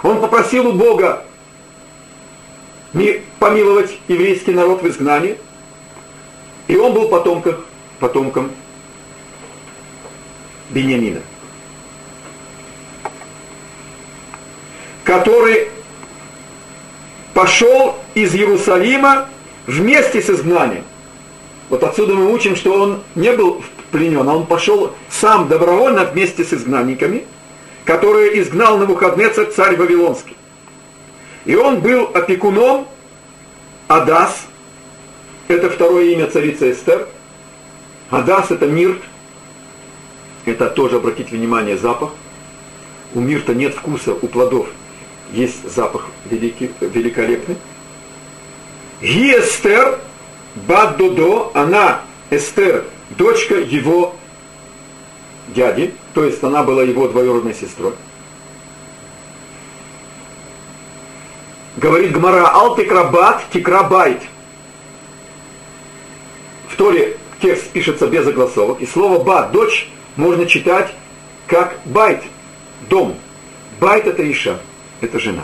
он 0.02 0.20
попросил 0.20 0.68
у 0.68 0.72
Бога 0.72 1.24
помиловать 3.38 3.98
еврейский 4.08 4.52
народ 4.52 4.82
в 4.82 4.88
изгнании, 4.88 5.36
и 6.68 6.76
он 6.76 6.94
был 6.94 7.08
потомком, 7.08 7.56
потомком 8.00 8.50
Бениамина, 10.70 11.20
который 15.04 15.68
пошел 17.34 17.96
из 18.14 18.34
Иерусалима 18.34 19.28
вместе 19.66 20.22
с 20.22 20.30
изгнанием. 20.30 20.84
Вот 21.70 21.82
отсюда 21.82 22.14
мы 22.14 22.32
учим, 22.32 22.56
что 22.56 22.72
он 22.74 23.00
не 23.14 23.32
был 23.32 23.62
пленен, 23.90 24.28
а 24.28 24.34
он 24.34 24.46
пошел 24.46 24.92
сам 25.08 25.48
добровольно 25.48 26.04
вместе 26.04 26.44
с 26.44 26.52
изгнанниками, 26.52 27.24
которые 27.84 28.40
изгнал 28.40 28.78
на 28.78 28.84
выходные 28.86 29.30
царь 29.30 29.76
Вавилонский. 29.76 30.36
И 31.44 31.54
он 31.54 31.80
был 31.80 32.10
опекуном 32.14 32.86
Адас, 33.88 34.46
это 35.48 35.70
второе 35.70 36.06
имя 36.12 36.26
царицы 36.26 36.72
Эстер. 36.72 37.08
Адас 38.10 38.50
это 38.50 38.66
мирт, 38.66 39.00
это 40.44 40.68
тоже, 40.68 40.96
обратите 40.96 41.36
внимание, 41.36 41.76
запах. 41.76 42.10
У 43.14 43.20
мирта 43.20 43.54
нет 43.54 43.74
вкуса, 43.74 44.12
у 44.12 44.26
плодов 44.26 44.66
есть 45.32 45.68
запах 45.70 46.08
великий, 46.30 46.70
великолепный. 46.80 47.56
Гиестер– 49.00 49.98
Бат 50.54 50.96
Додо, 50.96 51.50
она, 51.54 52.02
Эстер, 52.30 52.84
дочка 53.10 53.56
его 53.56 54.14
дяди, 55.48 55.94
то 56.14 56.24
есть 56.24 56.42
она 56.42 56.62
была 56.62 56.82
его 56.84 57.08
двоюродной 57.08 57.54
сестрой. 57.54 57.94
Говорит 61.76 62.12
Гмара, 62.12 62.46
אל 62.46 62.76
תקרא 62.76 63.20
בת 63.20 63.42
תקרא 63.52 63.87
בית. 63.87 64.22
В 66.68 66.76
Торе 66.76 67.16
текст 67.42 67.70
пишется 67.70 68.06
без 68.06 68.26
огласовок, 68.26 68.80
и 68.80 68.86
слово 68.86 69.22
בת, 69.22 69.50
дочь, 69.50 69.88
можно 70.16 70.46
читать 70.46 70.94
как 71.48 71.76
בית, 71.84 72.22
дом. 72.88 73.16
בית 73.80 74.06
это 74.06 74.30
אישה, 74.30 74.60
это 75.00 75.18
жена. 75.18 75.42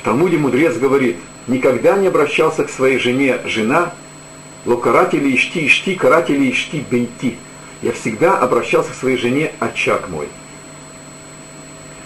В 0.00 0.04
Талмуде 0.04 0.36
мудрец 0.36 0.76
говорит– 0.76 1.16
никогда 1.46 1.96
не 1.96 2.08
обращался 2.08 2.64
к 2.64 2.70
своей 2.70 2.98
жене 2.98 3.40
жена, 3.44 3.92
לא 4.64 4.84
קראתי 4.84 5.34
לאשתי 5.34 5.66
אשתי, 5.66 5.94
קראתי 5.94 6.50
לאשתי 6.50 6.84
ביתי. 6.90 7.36
Я 7.82 7.92
всегда 7.92 8.38
обращался 8.38 8.90
к 8.90 8.96
своей 8.96 9.16
жене 9.16 9.52
очаг 9.60 10.08
мой. 10.08 10.28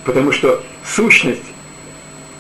Потому 0.05 0.32
что 0.32 0.62
сущность 0.84 1.43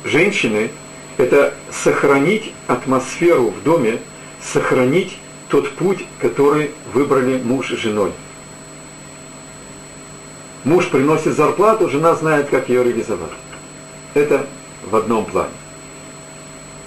женщины– 0.04 0.70
это 1.16 1.54
сохранить 1.70 2.52
атмосферу 2.66 3.50
в 3.50 3.62
доме, 3.62 3.98
сохранить 4.42 5.16
тот 5.48 5.70
путь, 5.72 6.04
который 6.18 6.70
выбрали 6.92 7.40
муж 7.42 7.70
и 7.72 7.76
женой. 7.76 8.12
Муж 10.64 10.88
приносит 10.88 11.36
зарплату, 11.36 11.88
жена 11.88 12.14
знает, 12.14 12.48
как 12.50 12.68
ее 12.68 12.84
реализовать. 12.84 13.30
Это 14.14 14.46
в 14.82 14.96
одном 14.96 15.24
плане 15.24 15.59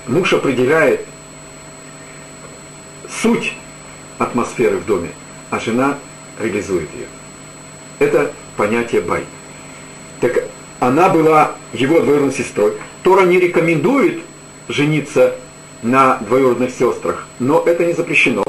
муж 0.07 0.33
определяет 0.33 1.05
суть 3.21 3.53
атмосферы 4.17 4.77
в 4.77 4.85
доме, 4.85 5.09
а 5.49 5.59
жена 5.59 5.97
реализует 6.39 6.89
ее. 6.93 7.07
Это 7.99 8.31
понятие 8.57 9.01
бай. 9.01 9.23
Так 10.19 10.43
она 10.79 11.09
была 11.09 11.53
его 11.73 11.99
двоюродной 12.01 12.33
сестрой. 12.33 12.73
Тора 13.03 13.25
не 13.25 13.39
рекомендует 13.39 14.21
жениться 14.67 15.35
на 15.81 16.17
двоюродных 16.17 16.71
сестрах, 16.71 17.27
но 17.39 17.61
это 17.65 17.85
не 17.85 17.93
запрещено, 17.93 18.43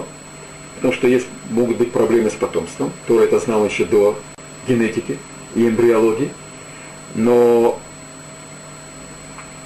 потому 0.76 0.94
что 0.94 1.08
есть, 1.08 1.26
могут 1.50 1.76
быть 1.76 1.92
проблемы 1.92 2.30
с 2.30 2.34
потомством. 2.34 2.92
Тора 3.06 3.22
это 3.22 3.38
знал 3.38 3.64
еще 3.64 3.84
до 3.84 4.18
генетики 4.68 5.18
и 5.54 5.68
эмбриологии. 5.68 6.30
Но 7.14 7.80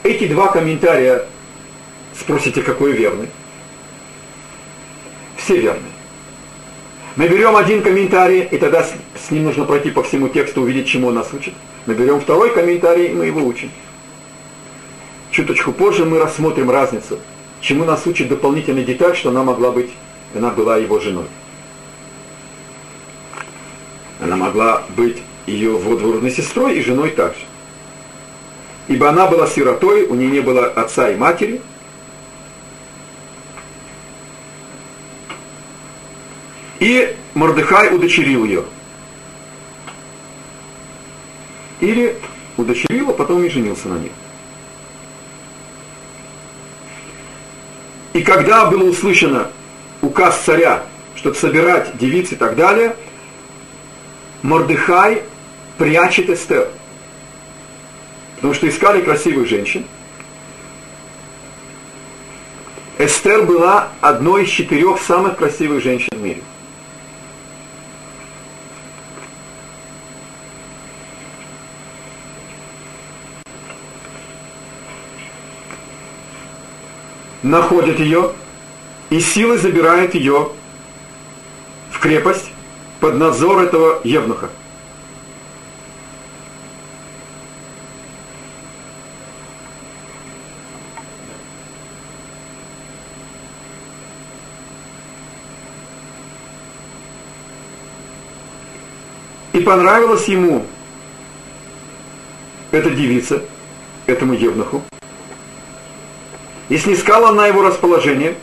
эти 0.02 0.26
два 0.28 0.48
комментария 0.48 1.26
спросите, 2.18 2.62
какой 2.62 2.92
верный? 2.92 3.28
Все 5.36 5.56
верные. 5.56 5.92
Мы 7.16 7.28
берем 7.28 7.56
один 7.56 7.82
комментарий, 7.82 8.42
и 8.42 8.58
тогда 8.58 8.84
с, 8.84 8.92
с 9.26 9.30
ним 9.30 9.44
нужно 9.44 9.64
пройти 9.64 9.90
по 9.90 10.02
всему 10.02 10.28
тексту, 10.28 10.62
увидеть, 10.62 10.86
чему 10.86 11.08
он 11.08 11.14
нас 11.14 11.32
учит. 11.32 11.54
Мы 11.86 11.94
берем 11.94 12.20
второй 12.20 12.54
комментарий, 12.54 13.06
и 13.06 13.12
мы 13.14 13.26
его 13.26 13.44
учим. 13.44 13.70
Чуточку 15.30 15.72
позже 15.72 16.04
мы 16.04 16.18
рассмотрим 16.18 16.70
разницу, 16.70 17.18
чему 17.60 17.84
нас 17.84 18.06
учит 18.06 18.28
дополнительная 18.28 18.84
деталь, 18.84 19.16
что 19.16 19.30
она 19.30 19.42
могла 19.42 19.72
быть, 19.72 19.90
она 20.34 20.50
была 20.50 20.76
его 20.76 21.00
женой. 21.00 21.26
Она 24.20 24.36
могла 24.36 24.84
быть 24.96 25.22
ее 25.46 25.76
водвородной 25.76 26.30
сестрой 26.30 26.78
и 26.78 26.82
женой 26.82 27.10
также. 27.10 27.40
Ибо 28.88 29.10
она 29.10 29.26
была 29.26 29.46
сиротой, 29.46 30.06
у 30.06 30.14
нее 30.14 30.30
не 30.30 30.40
было 30.40 30.66
отца 30.66 31.10
и 31.10 31.16
матери. 31.16 31.60
И 36.80 37.16
Мордыхай 37.34 37.94
удочерил 37.94 38.44
ее. 38.44 38.64
Или 41.80 42.16
удочерил, 42.56 43.10
а 43.10 43.12
потом 43.12 43.44
и 43.44 43.48
женился 43.48 43.88
на 43.88 43.98
ней. 43.98 44.12
И 48.12 48.22
когда 48.22 48.66
было 48.66 48.88
услышано 48.88 49.50
указ 50.02 50.38
царя, 50.38 50.84
чтобы 51.14 51.36
собирать 51.36 51.96
девиц 51.98 52.32
и 52.32 52.36
так 52.36 52.56
далее, 52.56 52.96
Мордыхай 54.42 55.22
прячет 55.78 56.30
Эстер. 56.30 56.68
Потому 58.36 58.54
что 58.54 58.68
искали 58.68 59.02
красивых 59.02 59.48
женщин. 59.48 59.84
Эстер 62.98 63.44
была 63.44 63.88
одной 64.00 64.44
из 64.44 64.50
четырех 64.50 65.00
самых 65.00 65.36
красивых 65.36 65.82
женщин 65.82 66.10
в 66.12 66.20
мире. 66.20 66.42
Находят 77.48 77.98
ее 77.98 78.32
и 79.10 79.20
силой 79.20 79.58
забирают 79.58 80.14
ее 80.14 80.50
в 81.90 81.98
крепость 81.98 82.52
под 83.00 83.16
надзор 83.16 83.62
этого 83.62 84.00
евнуха. 84.04 84.50
И 99.54 99.60
понравилась 99.60 100.28
ему 100.28 100.66
эта 102.70 102.90
девица, 102.90 103.42
этому 104.06 104.34
евнуху. 104.34 104.82
И 106.68 106.76
снискала 106.76 107.32
на 107.32 107.46
его 107.46 107.62
расположение, 107.62 108.36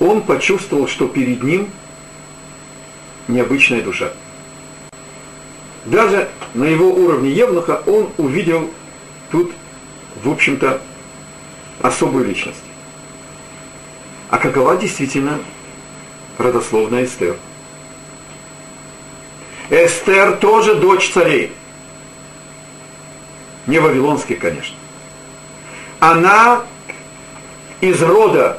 он 0.00 0.22
почувствовал, 0.22 0.88
что 0.88 1.06
перед 1.06 1.42
ним 1.42 1.70
необычная 3.28 3.82
душа. 3.82 4.12
Даже 5.84 6.30
на 6.54 6.64
его 6.64 6.88
уровне 6.90 7.30
Евнуха 7.30 7.82
он 7.86 8.10
увидел 8.16 8.70
тут, 9.30 9.52
в 10.22 10.30
общем-то, 10.30 10.80
особую 11.82 12.26
личность. 12.26 12.62
А 14.30 14.38
какова 14.38 14.76
действительно 14.76 15.40
родословная 16.38 17.04
Эстер? 17.04 17.36
Эстер 19.68 20.36
тоже 20.36 20.74
дочь 20.74 21.10
царей. 21.12 21.52
Не 23.66 23.78
вавилонских, 23.78 24.38
конечно. 24.38 24.76
Она 26.00 26.64
из 27.84 28.02
рода 28.02 28.58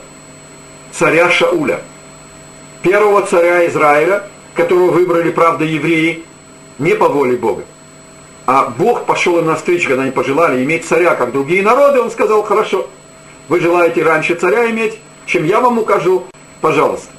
царя 0.92 1.32
Шауля, 1.32 1.82
первого 2.84 3.26
царя 3.26 3.68
Израиля, 3.68 4.28
которого 4.54 4.92
выбрали, 4.92 5.32
правда, 5.32 5.66
евреи, 5.66 6.24
не 6.78 6.94
по 6.94 7.10
воле 7.10 7.36
Бога. 7.36 7.64
А 8.46 8.68
Бог 8.68 9.06
пошел 9.06 9.40
им 9.40 9.48
навстречу, 9.48 9.88
когда 9.88 10.04
они 10.04 10.12
пожелали 10.12 10.64
иметь 10.64 10.86
царя, 10.86 11.16
как 11.16 11.32
другие 11.32 11.64
народы, 11.64 12.00
он 12.00 12.12
сказал, 12.12 12.44
хорошо, 12.44 12.88
вы 13.48 13.60
желаете 13.60 14.04
раньше 14.04 14.36
царя 14.36 14.70
иметь, 14.70 15.00
чем 15.26 15.44
я 15.46 15.60
вам 15.60 15.80
укажу, 15.80 16.26
пожалуйста. 16.62 17.12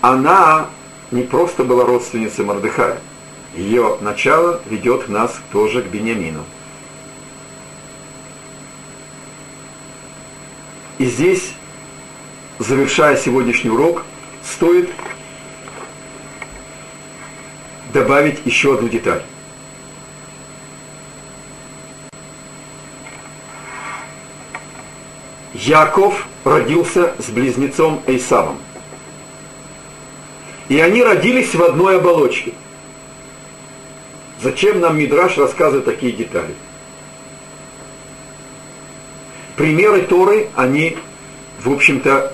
Она 0.00 0.68
не 1.10 1.22
просто 1.22 1.64
была 1.64 1.84
родственницей 1.84 2.44
Мордыхая. 2.44 2.98
Ее 3.54 3.98
начало 4.00 4.60
ведет 4.70 5.08
нас 5.08 5.38
тоже 5.52 5.82
к 5.82 5.86
Бениамину. 5.86 6.44
И 10.98 11.06
здесь, 11.06 11.52
завершая 12.58 13.16
сегодняшний 13.16 13.70
урок, 13.70 14.04
стоит 14.44 14.90
добавить 17.92 18.44
еще 18.44 18.74
одну 18.74 18.88
деталь. 18.88 19.22
Яков 25.54 26.26
родился 26.44 27.14
с 27.18 27.30
близнецом 27.30 28.02
Эйсавом. 28.06 28.58
И 30.68 30.78
они 30.80 31.02
родились 31.02 31.54
в 31.54 31.62
одной 31.62 31.98
оболочке. 31.98 32.52
Зачем 34.42 34.80
нам 34.80 34.98
Мидраш 34.98 35.36
рассказывает 35.38 35.84
такие 35.84 36.12
детали? 36.12 36.54
Примеры 39.58 40.02
Торы, 40.02 40.48
они, 40.54 40.96
в 41.60 41.70
общем-то, 41.70 42.32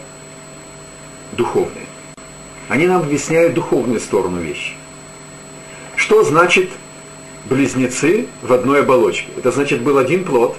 духовные. 1.33 1.87
Они 2.68 2.87
нам 2.87 3.03
объясняют 3.03 3.55
духовную 3.55 3.99
сторону 3.99 4.41
вещи. 4.41 4.75
Что 5.97 6.22
значит 6.22 6.70
близнецы 7.47 8.27
в 8.43 8.53
одной 8.53 8.83
оболочке? 8.83 9.27
Это 9.37 9.51
значит, 9.51 9.81
был 9.81 9.99
один 9.99 10.25
плод, 10.25 10.57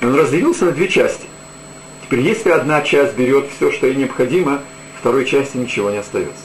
и 0.00 0.06
он 0.06 0.14
разделился 0.14 0.64
на 0.66 0.70
две 0.70 0.88
части. 0.88 1.26
Теперь, 2.02 2.20
если 2.20 2.50
одна 2.50 2.80
часть 2.82 3.16
берет 3.16 3.46
все, 3.56 3.72
что 3.72 3.86
ей 3.86 3.96
необходимо, 3.96 4.62
второй 5.00 5.24
части 5.24 5.56
ничего 5.56 5.90
не 5.90 5.98
остается. 5.98 6.44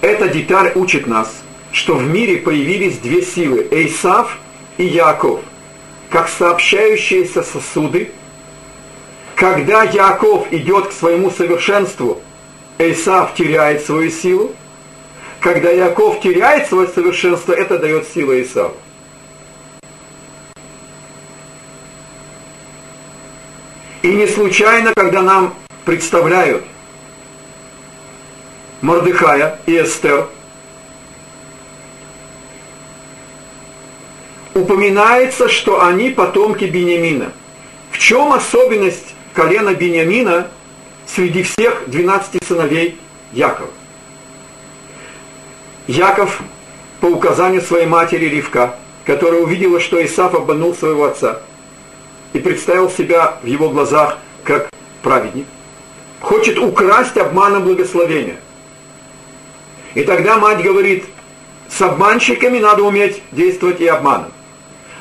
Эта 0.00 0.28
деталь 0.28 0.72
учит 0.74 1.06
нас, 1.06 1.32
что 1.72 1.94
в 1.94 2.06
мире 2.06 2.38
появились 2.38 2.98
две 2.98 3.22
силы– 3.22 3.66
Эйсав 3.70 4.38
и 4.76 4.84
Яков– 4.84 5.40
как 6.10 6.28
сообщающиеся 6.28 7.42
сосуды. 7.42 8.10
Когда 9.34 9.82
Яков 9.82 10.52
идет 10.52 10.88
к 10.88 10.92
своему 10.92 11.30
совершенству, 11.30 12.20
Исав 12.78 13.34
теряет 13.34 13.84
свою 13.84 14.10
силу. 14.10 14.54
Когда 15.40 15.70
Яков 15.70 16.20
теряет 16.20 16.68
свое 16.68 16.88
совершенство, 16.88 17.52
это 17.52 17.78
дает 17.78 18.08
силу 18.08 18.32
Исаву. 18.40 18.74
И 24.02 24.08
не 24.08 24.26
случайно, 24.26 24.94
когда 24.94 25.20
нам 25.20 25.54
представляют 25.84 26.64
Мордыхая 28.80 29.58
и 29.66 29.82
Эстер, 29.82 30.28
упоминается, 34.56 35.48
что 35.48 35.84
они 35.84 36.10
потомки 36.10 36.64
Бениамина. 36.64 37.32
В 37.90 37.98
чем 37.98 38.32
особенность 38.32 39.14
колена 39.34 39.74
Бениамина 39.74 40.48
среди 41.06 41.42
всех 41.42 41.84
12 41.86 42.44
сыновей 42.44 42.98
Якова? 43.32 43.70
Яков 45.86 46.40
по 47.00 47.06
указанию 47.06 47.62
своей 47.62 47.86
матери 47.86 48.26
Ривка, 48.26 48.76
которая 49.04 49.42
увидела, 49.42 49.78
что 49.78 50.04
Исаф 50.04 50.34
обманул 50.34 50.74
своего 50.74 51.04
отца 51.04 51.40
и 52.32 52.38
представил 52.38 52.90
себя 52.90 53.38
в 53.42 53.46
его 53.46 53.68
глазах 53.68 54.18
как 54.42 54.68
праведник, 55.02 55.46
хочет 56.20 56.58
украсть 56.58 57.16
обманом 57.16 57.64
благословения. 57.64 58.36
И 59.94 60.02
тогда 60.02 60.38
мать 60.38 60.62
говорит, 60.62 61.04
с 61.68 61.80
обманщиками 61.80 62.58
надо 62.58 62.82
уметь 62.82 63.22
действовать 63.32 63.80
и 63.80 63.86
обманом. 63.86 64.32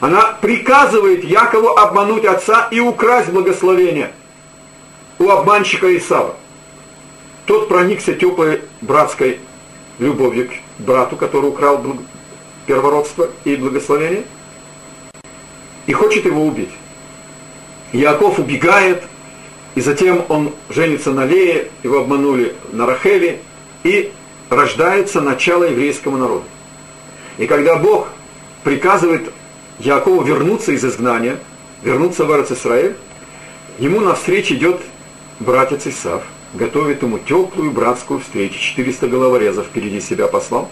Она 0.06 0.38
приказывает 0.40 1.24
Якову 1.24 1.70
обмануть 1.70 2.26
отца 2.26 2.68
и 2.70 2.80
украсть 2.80 3.32
благословение 3.32 4.12
у 5.18 5.30
обманщика 5.30 5.98
Исава. 5.98 6.36
Тот 7.48 7.68
проникся 7.68 8.14
теплой 8.14 8.62
братской 8.82 9.40
любовью 9.98 10.48
к 10.48 10.84
брату, 10.84 11.16
который 11.18 11.50
украл 11.50 11.84
первородство 12.68 13.32
и 13.46 13.56
благословение, 13.56 14.26
и 15.88 15.94
хочет 15.94 16.26
его 16.26 16.46
убить. 16.46 16.70
Яков 17.92 18.38
убегает, 18.38 19.02
и 19.74 19.82
затем 19.82 20.24
он 20.30 20.54
женится 20.70 21.14
на 21.14 21.26
Лее, 21.26 21.72
его 21.82 22.02
обманули 22.02 22.54
на 22.72 22.86
Рахеле, 22.86 23.40
и 23.82 24.14
рождается 24.52 25.20
начало 25.20 25.64
еврейскому 25.64 26.18
народу. 26.18 26.44
И 27.40 27.48
когда 27.48 27.78
Бог 27.78 28.10
приказывает 28.64 29.32
Якову 29.80 30.24
вернуться 30.24 30.72
из 30.72 30.86
изгнания, 30.86 31.38
вернуться 31.84 32.26
в 32.26 32.32
Израиль, 32.32 32.96
ему 33.78 34.00
навстречу 34.00 34.56
идет 34.56 34.82
братец 35.40 35.86
Исав, 35.86 36.24
готовит 36.54 37.02
ему 37.02 37.20
теплую 37.20 37.72
братскую 37.72 38.20
встречу, 38.20 38.58
400 38.58 39.08
головорезов 39.08 39.68
впереди 39.68 40.00
себя 40.00 40.28
послал. 40.28 40.70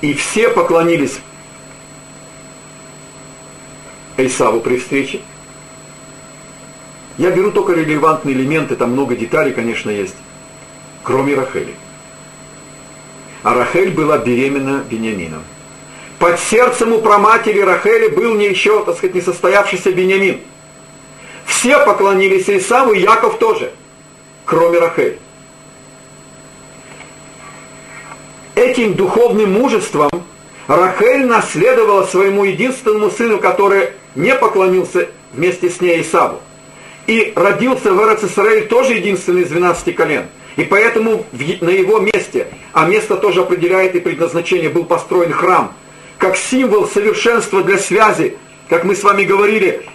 И 0.00 0.14
все 0.14 0.48
поклонились 0.48 1.18
Исаву 4.16 4.60
при 4.60 4.78
встрече. 4.78 5.20
Я 7.16 7.32
беру 7.32 7.50
только 7.50 7.72
релевантные 7.72 8.36
элементы, 8.36 8.76
там 8.76 8.92
много 8.92 9.16
деталей, 9.16 9.52
конечно, 9.52 9.90
есть, 9.90 10.14
кроме 11.02 11.34
Рахели. 11.34 11.74
А 13.42 13.54
Рахель 13.54 13.90
была 13.90 14.18
беременна 14.18 14.84
Бениамином. 14.88 15.42
Под 16.18 16.40
сердцем 16.40 16.92
у 16.92 16.98
проматери 16.98 17.60
Рахели 17.60 18.08
был 18.08 18.34
не 18.34 18.46
еще, 18.46 18.84
так 18.84 18.96
сказать, 18.96 19.14
несостоявшийся 19.14 19.92
Бениамин. 19.92 20.40
Все 21.46 21.84
поклонились 21.84 22.50
Исаву, 22.50 22.92
и 22.92 23.00
Яков 23.00 23.38
тоже, 23.38 23.70
кроме 24.44 24.80
Рахель. 24.80 25.18
Этим 28.56 28.94
духовным 28.94 29.52
мужеством 29.52 30.10
Рахель 30.66 31.24
наследовала 31.24 32.04
своему 32.04 32.44
единственному 32.44 33.10
сыну, 33.10 33.38
который 33.38 33.90
не 34.16 34.34
поклонился 34.34 35.08
вместе 35.32 35.70
с 35.70 35.80
ней 35.80 36.02
Исаву. 36.02 36.40
И 37.06 37.32
родился 37.36 37.92
в 37.92 38.00
Эрцисраиль 38.00 38.66
тоже 38.66 38.94
единственный 38.94 39.42
из 39.42 39.50
12 39.50 39.94
колен. 39.94 40.26
И 40.56 40.64
поэтому 40.64 41.24
на 41.60 41.70
его 41.70 42.00
месте, 42.00 42.48
а 42.72 42.86
место 42.86 43.16
тоже 43.16 43.42
определяет 43.42 43.94
и 43.94 44.00
предназначение, 44.00 44.68
был 44.68 44.84
построен 44.84 45.32
храм, 45.32 45.72
как 46.18 46.36
символ 46.36 46.86
совершенства 46.88 47.62
для 47.62 47.78
связи, 47.78 48.36
как 48.68 48.84
мы 48.84 48.94
с 48.94 49.02
вами 49.02 49.24
говорили, 49.24 49.86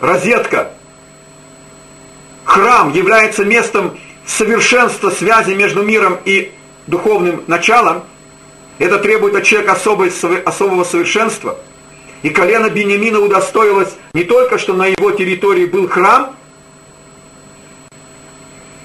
розетка. 0.00 0.72
Храм 2.44 2.92
является 2.92 3.44
местом 3.44 3.98
совершенства 4.26 5.10
связи 5.10 5.52
между 5.52 5.82
миром 5.82 6.18
и 6.24 6.52
духовным 6.86 7.42
началом. 7.46 8.04
Это 8.78 8.98
требует 8.98 9.34
от 9.34 9.44
человека 9.44 9.72
особой, 9.72 10.10
особого 10.44 10.84
совершенства– 10.84 11.58
и 12.22 12.28
колено 12.28 12.68
Бениамина 12.68 13.20
удостоилось 13.20 13.94
не 14.12 14.24
только, 14.24 14.58
что 14.58 14.74
на 14.74 14.86
его 14.86 15.10
территории 15.12 15.64
был 15.64 15.88
храм, 15.88 16.36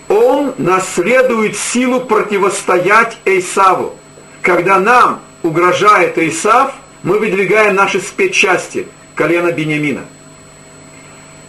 он 0.08 0.54
наследует 0.58 1.58
силу 1.58 2.02
противостоять 2.02 3.18
Эйсаву. 3.26 3.96
Когда 4.42 4.80
нам 4.80 5.20
угрожает 5.44 6.18
Эйсав, 6.18 6.74
мы 7.06 7.20
выдвигаем 7.20 7.76
наши 7.76 8.02
спецчасти, 8.02 8.88
колено 9.14 9.52
Бениамина. 9.52 10.02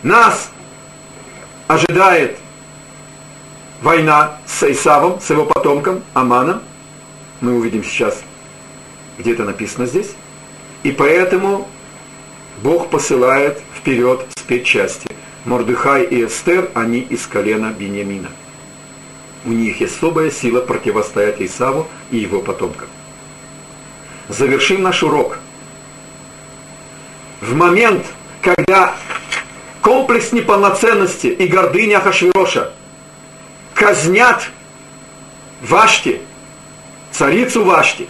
Нас 0.02 0.50
ожидает 1.66 2.36
война 3.80 4.38
с 4.46 4.62
Эйсавом, 4.62 5.18
с 5.18 5.30
его 5.30 5.46
потомком, 5.46 6.02
Аманом. 6.12 6.61
Мы 7.40 7.54
увидим 7.54 7.82
сейчас, 7.82 8.22
где 9.18 9.32
это 9.32 9.44
написано 9.44 9.86
здесь. 9.86 10.11
И 10.82 10.92
поэтому 10.92 11.66
Бог 12.62 12.90
посылает 12.90 13.59
вперед 13.74 14.26
спецчасти. 14.36 15.09
Мордыхай 15.46 16.04
и 16.04 16.26
Эстер, 16.26 16.70
они 16.74 16.98
из 16.98 17.26
колена 17.26 17.72
Бениамина. 17.72 18.28
У 19.46 19.52
них 19.52 19.80
есть 19.80 19.96
особая 19.96 20.30
сила 20.30 20.61
противостоять 20.61 21.40
Исаву 21.40 21.86
и 22.11 22.18
его 22.18 22.42
потомкам. 22.42 22.88
Завершим 24.28 24.82
наш 24.82 25.02
урок. 25.02 25.38
В 27.41 27.55
момент, 27.55 28.07
когда 28.41 28.95
комплекс 29.82 30.32
неполноценности 30.32 31.26
и 31.26 31.47
гордыня 31.47 32.01
Хашвироша 32.01 32.72
казнят 33.74 34.43
Вашти, 35.61 36.22
царицу 37.12 37.64
Вашти, 37.64 38.09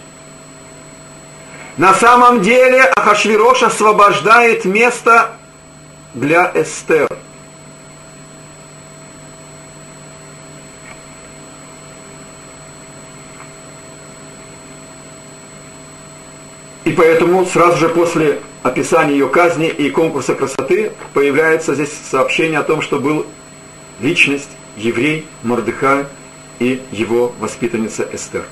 на 1.77 1.93
самом 1.93 2.41
деле 2.41 2.83
Ахашвирош 2.83 3.63
освобождает 3.63 4.65
место 4.65 5.37
для 6.13 6.51
Эстер. 6.55 7.07
И 16.85 16.91
поэтому 16.91 17.45
сразу 17.45 17.77
же 17.77 17.89
после 17.89 18.39
описания 18.67 19.13
ее 19.13 19.29
казни 19.29 19.67
и 19.67 19.89
конкурса 19.89 20.35
красоты 20.35 20.91
появляется 21.13 21.73
здесь 21.73 21.91
сообщение 22.09 22.59
о 22.59 22.63
том, 22.63 22.81
что 22.81 22.99
был 22.99 23.25
личность, 24.01 24.49
еврей, 24.75 25.25
Мордыхай 25.43 26.05
и 26.59 26.81
его 26.91 27.33
воспитанница 27.39 28.07
Эстер. 28.11 28.45